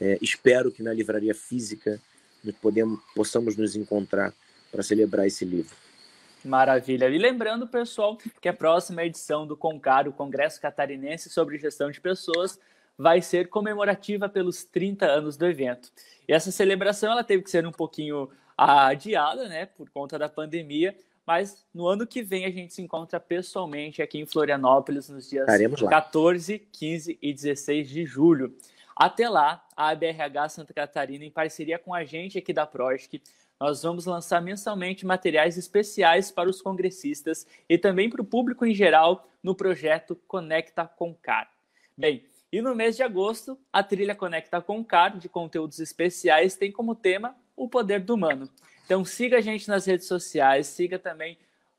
é, 0.00 0.18
espero 0.22 0.72
que 0.72 0.82
na 0.82 0.92
livraria 0.94 1.34
física 1.34 2.00
podemos, 2.62 3.00
possamos 3.14 3.56
nos 3.56 3.76
encontrar 3.76 4.32
para 4.72 4.82
celebrar 4.82 5.26
esse 5.26 5.44
livro. 5.44 5.76
Maravilha. 6.44 7.08
E 7.08 7.18
lembrando, 7.18 7.66
pessoal, 7.66 8.16
que 8.40 8.48
a 8.48 8.52
próxima 8.52 9.04
edição 9.04 9.46
do 9.46 9.56
CONCAR, 9.56 10.08
o 10.08 10.12
Congresso 10.12 10.60
Catarinense 10.60 11.28
sobre 11.28 11.58
Gestão 11.58 11.90
de 11.90 12.00
Pessoas, 12.00 12.58
vai 12.96 13.22
ser 13.22 13.48
comemorativa 13.48 14.28
pelos 14.28 14.64
30 14.64 15.06
anos 15.06 15.36
do 15.36 15.46
evento. 15.46 15.90
E 16.28 16.32
essa 16.32 16.50
celebração 16.50 17.10
ela 17.10 17.24
teve 17.24 17.42
que 17.42 17.50
ser 17.50 17.66
um 17.66 17.72
pouquinho 17.72 18.30
adiada, 18.56 19.48
né, 19.48 19.66
por 19.66 19.88
conta 19.88 20.18
da 20.18 20.28
pandemia, 20.28 20.94
mas 21.26 21.64
no 21.72 21.86
ano 21.86 22.06
que 22.06 22.22
vem 22.22 22.44
a 22.44 22.50
gente 22.50 22.74
se 22.74 22.82
encontra 22.82 23.18
pessoalmente 23.18 24.02
aqui 24.02 24.18
em 24.18 24.26
Florianópolis 24.26 25.08
nos 25.08 25.30
dias 25.30 25.46
14, 25.88 26.58
15 26.58 27.18
e 27.22 27.32
16 27.32 27.88
de 27.88 28.04
julho. 28.04 28.54
Até 28.94 29.30
lá, 29.30 29.64
a 29.74 29.88
ABRH 29.88 30.50
Santa 30.50 30.74
Catarina, 30.74 31.24
em 31.24 31.30
parceria 31.30 31.78
com 31.78 31.94
a 31.94 32.04
gente 32.04 32.36
aqui 32.36 32.52
da 32.52 32.66
Projec, 32.66 33.22
nós 33.60 33.82
vamos 33.82 34.06
lançar 34.06 34.40
mensalmente 34.40 35.04
materiais 35.04 35.58
especiais 35.58 36.30
para 36.30 36.48
os 36.48 36.62
congressistas 36.62 37.46
e 37.68 37.76
também 37.76 38.08
para 38.08 38.22
o 38.22 38.24
público 38.24 38.64
em 38.64 38.72
geral 38.74 39.28
no 39.42 39.54
projeto 39.54 40.16
Conecta 40.26 40.86
com 40.86 41.14
Car. 41.14 41.52
Bem, 41.94 42.24
e 42.50 42.62
no 42.62 42.74
mês 42.74 42.96
de 42.96 43.02
agosto, 43.02 43.58
a 43.70 43.82
trilha 43.82 44.14
Conecta 44.14 44.62
com 44.62 44.82
Car 44.82 45.18
de 45.18 45.28
conteúdos 45.28 45.78
especiais 45.78 46.56
tem 46.56 46.72
como 46.72 46.94
tema 46.94 47.36
o 47.54 47.68
poder 47.68 48.00
do 48.00 48.14
humano. 48.14 48.48
Então 48.86 49.04
siga 49.04 49.36
a 49.36 49.42
gente 49.42 49.68
nas 49.68 49.84
redes 49.84 50.08
sociais, 50.08 50.66
siga 50.66 50.98
também 50.98 51.36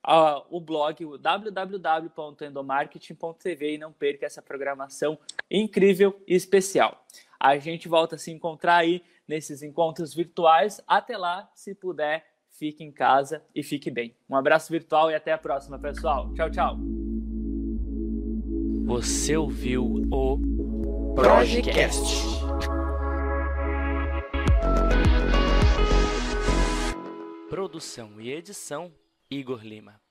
uh, 0.08 0.44
o 0.50 0.62
blog 0.62 1.18
www.endomarketing.tv 1.18 3.74
e 3.74 3.80
não 3.80 3.92
perca 3.92 4.28
essa 4.28 4.42
programação 4.42 5.18
incrível 5.50 6.22
e 6.28 6.36
especial. 6.36 7.04
A 7.40 7.58
gente 7.58 7.88
volta 7.88 8.16
a 8.16 8.20
se 8.20 8.32
encontrar 8.32 8.78
aí 8.78 9.04
nesses 9.32 9.64
encontros 9.64 10.14
virtuais. 10.14 10.82
Até 10.86 11.18
lá, 11.18 11.50
se 11.56 11.74
puder, 11.74 12.26
fique 12.50 12.84
em 12.84 12.92
casa 12.92 13.42
e 13.56 13.64
fique 13.64 13.90
bem. 13.90 14.14
Um 14.30 14.36
abraço 14.36 14.70
virtual 14.70 15.10
e 15.10 15.16
até 15.16 15.32
a 15.32 15.38
próxima, 15.38 15.80
pessoal. 15.80 16.34
Tchau, 16.34 16.52
tchau. 16.52 16.78
Você 18.86 19.38
ouviu 19.38 19.86
o 20.12 21.14
Projecast. 21.16 22.30
Produção 27.50 28.20
e 28.20 28.32
edição 28.32 28.92
Igor 29.30 29.64
Lima. 29.64 30.11